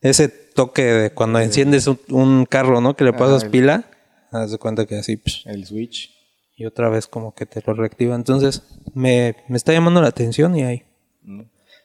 [0.00, 2.96] ese toque de cuando enciendes un, carro, ¿no?
[2.96, 3.84] Que le pasas pila
[4.30, 5.20] Haz de cuenta que así.
[5.44, 6.10] el switch.
[6.56, 8.14] Y otra vez como que te lo reactiva.
[8.14, 10.82] Entonces me, está llamando la atención y ahí.
[11.22, 11.42] Mm.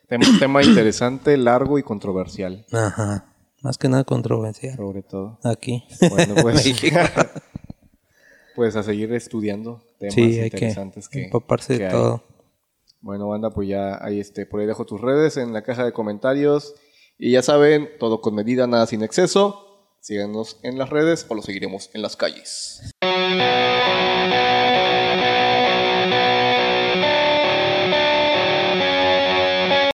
[0.07, 2.65] Tema, tema interesante, largo y controversial.
[2.71, 3.33] Ajá.
[3.61, 4.75] Más que nada controversial.
[4.75, 5.39] Sobre todo.
[5.43, 5.83] Aquí.
[6.09, 6.65] Bueno, pues.
[8.59, 12.25] pues a seguir estudiando temas interesantes que, empaparse de todo.
[12.99, 15.93] Bueno, banda, pues ya ahí este, por ahí dejo tus redes en la caja de
[15.93, 16.75] comentarios.
[17.17, 19.95] Y ya saben, todo con medida, nada sin exceso.
[20.01, 22.81] Síganos en las redes o lo seguiremos en las calles.